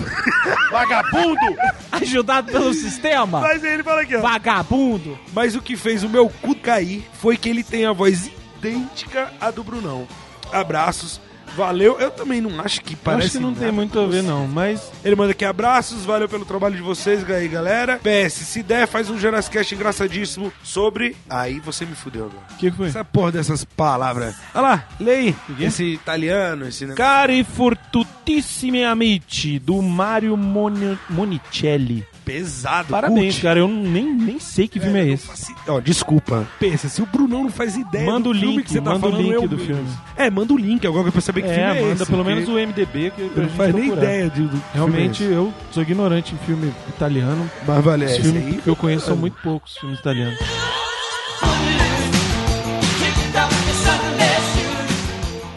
[0.70, 1.57] Vagabundo!
[1.93, 3.41] Ajudado pelo sistema?
[3.41, 4.20] Mas ele fala aqui, ó.
[4.20, 5.18] Vagabundo.
[5.32, 9.32] Mas o que fez o meu cu cair foi que ele tem a voz idêntica
[9.41, 10.07] à do Brunão.
[10.53, 11.20] Abraços.
[11.57, 11.98] Valeu.
[12.01, 13.26] Eu também não acho que parece.
[13.28, 14.90] Acho que não tem muito a ver, não, mas.
[15.05, 17.98] Ele manda aqui abraços, valeu pelo trabalho de vocês aí, galera.
[17.98, 21.16] PS, se der, faz um Jurassic engraçadíssimo sobre.
[21.28, 22.44] Aí você me fudeu agora.
[22.53, 22.88] O que foi?
[22.88, 24.34] Essa porra dessas palavras.
[24.55, 25.34] Olha lá, leia.
[25.59, 26.96] Esse italiano, esse negócio.
[26.96, 32.07] Cari fortutissimi amici, do Mario Moni- Monicelli.
[32.32, 33.42] Pesado, Parabéns, cult.
[33.42, 35.26] cara, eu nem, nem sei que filme é Velho, esse.
[35.26, 36.46] faço- Ó, desculpa.
[36.58, 39.10] Pensa, se o Brunão não faz ideia Manda o link, que você tá manda o
[39.10, 39.74] falando, link eu do mesmo.
[39.74, 39.88] filme.
[40.16, 42.48] É, manda o link agora pra saber que filme É, é manda esse, pelo menos
[42.48, 46.34] o MDB que Eu não faz nem ideia de, do Realmente, é eu sou ignorante
[46.34, 47.50] em filme italiano.
[47.66, 48.60] Mas vale, Os esse filmes aí.
[48.62, 50.38] que eu conheço são muito poucos filmes italianos.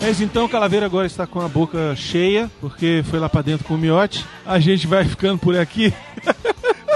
[0.01, 3.75] Mas então, Calaveira agora está com a boca cheia, porque foi lá pra dentro com
[3.75, 4.25] o miote.
[4.45, 5.93] A gente vai ficando por aqui.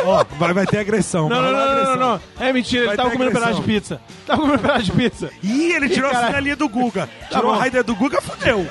[0.08, 1.28] Ó, vai, vai ter agressão.
[1.28, 1.96] Não, vai não, rolar não, não, agressão.
[1.98, 2.48] não, não.
[2.48, 3.66] É mentira, Vai ele tava ter comendo pedaço agressão.
[3.74, 4.02] de pizza.
[4.26, 5.30] Tava comendo pedaço de pizza.
[5.44, 6.28] Ih, ele tirou a Caralho.
[6.30, 7.10] finalinha do Guga.
[7.30, 7.58] Tá Tirou bom.
[7.58, 8.68] a raida do Guga, fudeu.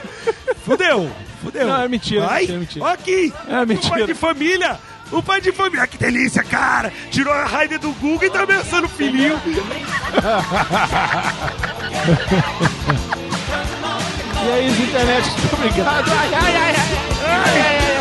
[0.65, 1.11] Fudeu.
[1.43, 1.67] Fudeu.
[1.67, 2.85] Não, é mentira, mentira, é mentira.
[2.85, 3.33] Ó aqui.
[3.49, 3.87] É mentira.
[3.87, 4.79] O pai de família.
[5.13, 5.83] O pai de família.
[5.83, 6.93] Ah, que delícia, cara.
[7.11, 9.39] Tirou a raida do Guga e tá ameaçando o filhinho.
[14.45, 15.29] E é isso, internet.
[15.41, 15.89] Muito obrigado.
[16.11, 16.75] Ai, ai, ai, ai.
[17.25, 17.96] ai, ai, ai.